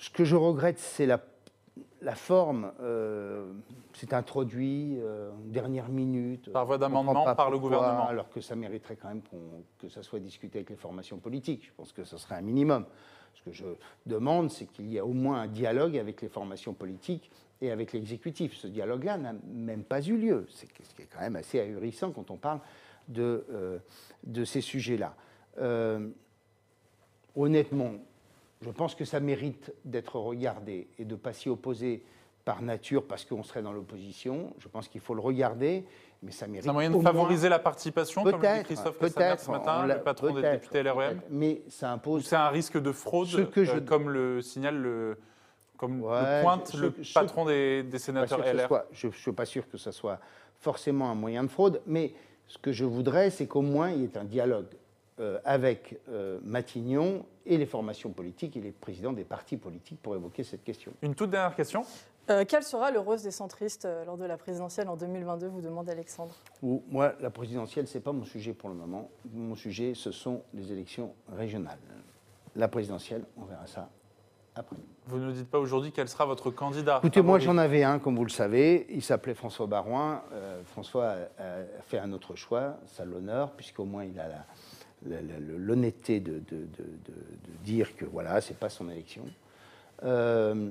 Ce 0.00 0.08
que 0.10 0.22
je 0.24 0.36
regrette, 0.36 0.78
c'est 0.78 1.06
la, 1.06 1.18
la 2.00 2.14
forme, 2.14 2.70
euh, 2.80 3.52
c'est 4.00 4.14
introduit 4.14 4.96
euh, 4.98 5.30
dernière 5.44 5.90
minute. 5.90 6.50
Par 6.50 6.64
voie 6.64 6.78
d'amendement 6.78 7.34
par 7.34 7.50
le 7.50 7.58
gouvernement. 7.58 8.06
Alors 8.06 8.30
que 8.30 8.40
ça 8.40 8.56
mériterait 8.56 8.96
quand 8.96 9.08
même 9.08 9.20
que 9.78 9.90
ça 9.90 10.02
soit 10.02 10.20
discuté 10.20 10.60
avec 10.60 10.70
les 10.70 10.76
formations 10.76 11.18
politiques. 11.18 11.66
Je 11.66 11.72
pense 11.76 11.92
que 11.92 12.04
ce 12.04 12.16
serait 12.16 12.36
un 12.36 12.40
minimum. 12.40 12.86
Ce 13.34 13.42
que 13.42 13.52
je 13.52 13.66
demande, 14.06 14.50
c'est 14.50 14.64
qu'il 14.64 14.86
y 14.86 14.96
ait 14.96 15.02
au 15.02 15.12
moins 15.12 15.42
un 15.42 15.46
dialogue 15.48 15.98
avec 15.98 16.22
les 16.22 16.30
formations 16.30 16.72
politiques 16.72 17.30
et 17.60 17.70
avec 17.70 17.92
l'exécutif. 17.92 18.56
Ce 18.56 18.68
dialogue-là 18.68 19.18
n'a 19.18 19.34
même 19.52 19.84
pas 19.84 20.00
eu 20.00 20.16
lieu. 20.16 20.46
C'est 20.48 20.66
ce 20.82 20.94
qui 20.94 21.02
est 21.02 21.08
quand 21.12 21.20
même 21.20 21.36
assez 21.36 21.60
ahurissant 21.60 22.10
quand 22.10 22.30
on 22.30 22.36
parle 22.36 22.60
de, 23.06 23.44
euh, 23.50 23.78
de 24.24 24.46
ces 24.46 24.62
sujets-là. 24.62 25.14
Euh, 25.58 26.08
honnêtement, 27.36 27.96
je 28.62 28.70
pense 28.70 28.94
que 28.94 29.04
ça 29.04 29.20
mérite 29.20 29.74
d'être 29.84 30.16
regardé 30.18 30.88
et 30.98 31.04
de 31.04 31.12
ne 31.12 31.20
pas 31.20 31.34
s'y 31.34 31.50
opposer 31.50 32.02
par 32.54 32.62
nature 32.62 33.04
parce 33.06 33.24
qu'on 33.24 33.42
serait 33.44 33.62
dans 33.62 33.72
l'opposition. 33.72 34.52
Je 34.58 34.66
pense 34.66 34.88
qu'il 34.88 35.00
faut 35.00 35.14
le 35.14 35.20
regarder, 35.20 35.84
mais 36.22 36.32
ça 36.32 36.46
mérite. 36.48 36.64
C'est 36.64 36.70
un 36.70 36.72
moyen 36.72 36.90
de 36.90 36.94
moins- 36.96 37.04
favoriser 37.04 37.48
la 37.48 37.60
participation, 37.60 38.24
comme 38.24 38.42
le 38.42 38.58
dit 38.58 38.64
Christophe 38.64 38.98
Castaner 38.98 39.36
ce 39.38 39.50
matin, 39.50 39.86
le 39.86 40.00
patron 40.00 40.34
des 40.34 40.42
députés 40.42 40.82
LREM. 40.82 41.20
Mais 41.30 41.62
ça 41.68 41.92
impose. 41.92 42.24
c'est 42.26 42.34
un 42.36 42.48
risque 42.48 42.80
de 42.80 42.90
fraude, 42.92 43.28
Ce 43.28 43.40
que 43.42 43.62
je- 43.64 43.76
euh, 43.76 43.80
comme 43.80 44.10
le 44.10 44.42
signale 44.42 44.76
le, 44.78 45.16
comme 45.76 46.02
Ouais, 46.02 46.38
le 46.38 46.42
pointe 46.42 46.74
le 46.74 46.92
patron 47.14 47.44
des, 47.46 47.84
sénateurs 47.98 48.44
LR. 48.44 48.66
soit- 48.66 48.86
je 48.92 49.06
ne 49.06 49.12
suis 49.12 49.32
pas 49.32 49.44
sûr 49.46 49.68
que 49.68 49.78
ce 49.78 49.92
soit 49.92 50.18
forcément 50.58 51.08
un 51.10 51.14
moyen 51.14 51.44
de 51.44 51.48
fraude, 51.48 51.80
mais 51.86 52.12
ce 52.48 52.58
que 52.58 52.72
je 52.72 52.84
voudrais, 52.84 53.30
c'est 53.30 53.46
qu'au 53.46 53.62
moins 53.62 53.90
il 53.90 54.00
y 54.00 54.04
ait 54.04 54.18
un 54.18 54.24
dialogue 54.24 54.66
euh, 55.20 55.38
avec 55.44 55.98
euh, 56.08 56.38
Matignon 56.42 57.26
et 57.44 57.58
les 57.58 57.66
formations 57.66 58.10
politiques 58.10 58.56
et 58.56 58.60
les 58.60 58.72
présidents 58.72 59.12
des 59.12 59.24
partis 59.24 59.58
politiques 59.58 60.00
pour 60.02 60.14
évoquer 60.14 60.42
cette 60.44 60.64
question. 60.64 60.92
Une 61.02 61.14
toute 61.14 61.28
dernière 61.30 61.54
question. 61.54 61.84
Euh, 62.28 62.44
quel 62.46 62.62
sera 62.62 62.90
le 62.90 63.00
rôle 63.00 63.20
des 63.20 63.30
centristes 63.30 63.86
euh, 63.86 64.04
lors 64.04 64.16
de 64.16 64.24
la 64.24 64.36
présidentielle 64.36 64.88
en 64.88 64.96
2022 64.96 65.48
vous 65.48 65.62
demande 65.62 65.88
Alexandre. 65.88 66.34
Ou, 66.62 66.82
moi, 66.88 67.14
la 67.20 67.30
présidentielle, 67.30 67.88
ce 67.88 67.98
n'est 67.98 68.02
pas 68.04 68.12
mon 68.12 68.24
sujet 68.24 68.52
pour 68.52 68.68
le 68.68 68.74
moment. 68.76 69.10
Mon 69.32 69.56
sujet, 69.56 69.94
ce 69.94 70.12
sont 70.12 70.42
les 70.54 70.70
élections 70.70 71.12
régionales. 71.36 71.78
La 72.54 72.68
présidentielle, 72.68 73.24
on 73.36 73.44
verra 73.46 73.66
ça 73.66 73.88
après. 74.54 74.76
Vous 75.06 75.18
ne 75.18 75.24
nous 75.26 75.32
dites 75.32 75.48
pas 75.50 75.58
aujourd'hui 75.58 75.90
quel 75.92 76.08
sera 76.08 76.24
votre 76.24 76.50
candidat. 76.50 76.98
Écoutez, 76.98 77.22
moi 77.22 77.38
j'en 77.38 77.56
avais 77.58 77.82
un, 77.84 77.98
comme 77.98 78.16
vous 78.16 78.24
le 78.24 78.30
savez, 78.30 78.86
il 78.90 79.02
s'appelait 79.02 79.34
François 79.34 79.66
Barouin. 79.66 80.22
Euh, 80.32 80.62
François 80.64 81.14
a, 81.38 81.42
a 81.42 81.82
fait 81.86 81.98
un 81.98 82.12
autre 82.12 82.34
choix, 82.36 82.76
ça 82.86 83.04
l'honneur, 83.04 83.52
puisqu'au 83.52 83.84
moins 83.84 84.04
il 84.04 84.18
a 84.20 84.28
l'honnêteté 85.38 86.20
de, 86.20 86.34
de- 86.34 86.40
de- 86.50 86.66
de- 86.66 87.52
de 87.52 87.64
dire 87.64 87.96
que 87.96 88.04
voilà, 88.04 88.40
c'est 88.40 88.56
pas 88.58 88.68
son 88.68 88.88
élection. 88.90 89.24
Euh, 90.04 90.70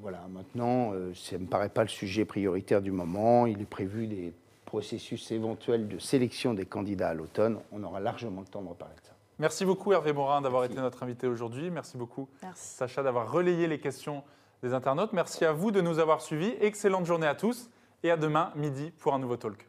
voilà, 0.00 0.20
maintenant, 0.30 0.92
euh, 0.92 1.12
ça 1.14 1.36
ne 1.36 1.42
me 1.42 1.46
paraît 1.48 1.68
pas 1.68 1.82
le 1.82 1.88
sujet 1.88 2.24
prioritaire 2.24 2.82
du 2.82 2.92
moment. 2.92 3.46
Il 3.46 3.60
est 3.60 3.68
prévu 3.68 4.06
des 4.06 4.32
processus 4.64 5.30
éventuels 5.30 5.88
de 5.88 5.98
sélection 5.98 6.54
des 6.54 6.66
candidats 6.66 7.08
à 7.08 7.14
l'automne. 7.14 7.58
On 7.72 7.82
aura 7.82 8.00
largement 8.00 8.40
le 8.40 8.46
temps 8.46 8.62
de 8.62 8.68
reparler 8.68 8.94
de 8.94 9.06
ça. 9.06 9.14
Merci 9.38 9.64
beaucoup 9.64 9.92
Hervé 9.92 10.12
Morin 10.12 10.40
d'avoir 10.40 10.64
été 10.64 10.76
notre 10.76 11.02
invité 11.02 11.26
aujourd'hui. 11.26 11.70
Merci 11.70 11.96
beaucoup 11.96 12.28
Merci. 12.42 12.76
Sacha 12.76 13.02
d'avoir 13.02 13.30
relayé 13.30 13.66
les 13.66 13.78
questions 13.78 14.22
des 14.62 14.72
internautes. 14.72 15.12
Merci 15.12 15.44
à 15.44 15.52
vous 15.52 15.70
de 15.70 15.80
nous 15.80 15.98
avoir 15.98 16.20
suivis. 16.20 16.54
Excellente 16.60 17.04
journée 17.04 17.26
à 17.26 17.34
tous 17.34 17.70
et 18.02 18.10
à 18.10 18.16
demain 18.16 18.52
midi 18.56 18.92
pour 18.98 19.14
un 19.14 19.18
nouveau 19.18 19.36
talk. 19.36 19.68